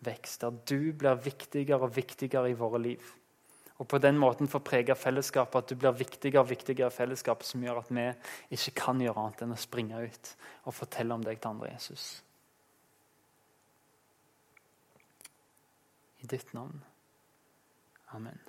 vekst. 0.02 0.42
Der 0.42 0.58
du 0.66 0.90
blir 0.98 1.22
viktigere 1.22 1.86
og 1.86 1.94
viktigere 1.94 2.50
i 2.50 2.58
våre 2.58 2.82
liv. 2.82 3.12
Og 3.78 3.88
på 3.88 4.02
den 4.02 4.18
måten 4.18 4.50
få 4.50 4.64
prege 4.66 4.98
fellesskapet, 4.98 5.62
at 5.62 5.70
du 5.70 5.78
blir 5.78 5.94
viktigere 6.02 6.42
og 6.42 6.50
viktigere 6.50 6.90
i 6.90 6.98
fellesskapet, 6.98 7.46
som 7.46 7.62
gjør 7.64 7.84
at 7.84 7.94
vi 7.94 8.10
ikke 8.58 8.76
kan 8.82 9.06
gjøre 9.06 9.22
annet 9.22 9.46
enn 9.46 9.54
å 9.54 9.62
springe 9.62 10.02
ut 10.10 10.34
og 10.66 10.76
fortelle 10.82 11.14
om 11.14 11.24
deg 11.24 11.38
til 11.38 11.54
andre 11.54 11.72
Jesus. 11.76 12.10
I 16.26 16.34
ditt 16.34 16.58
navn. 16.58 16.82
Amen. 18.18 18.49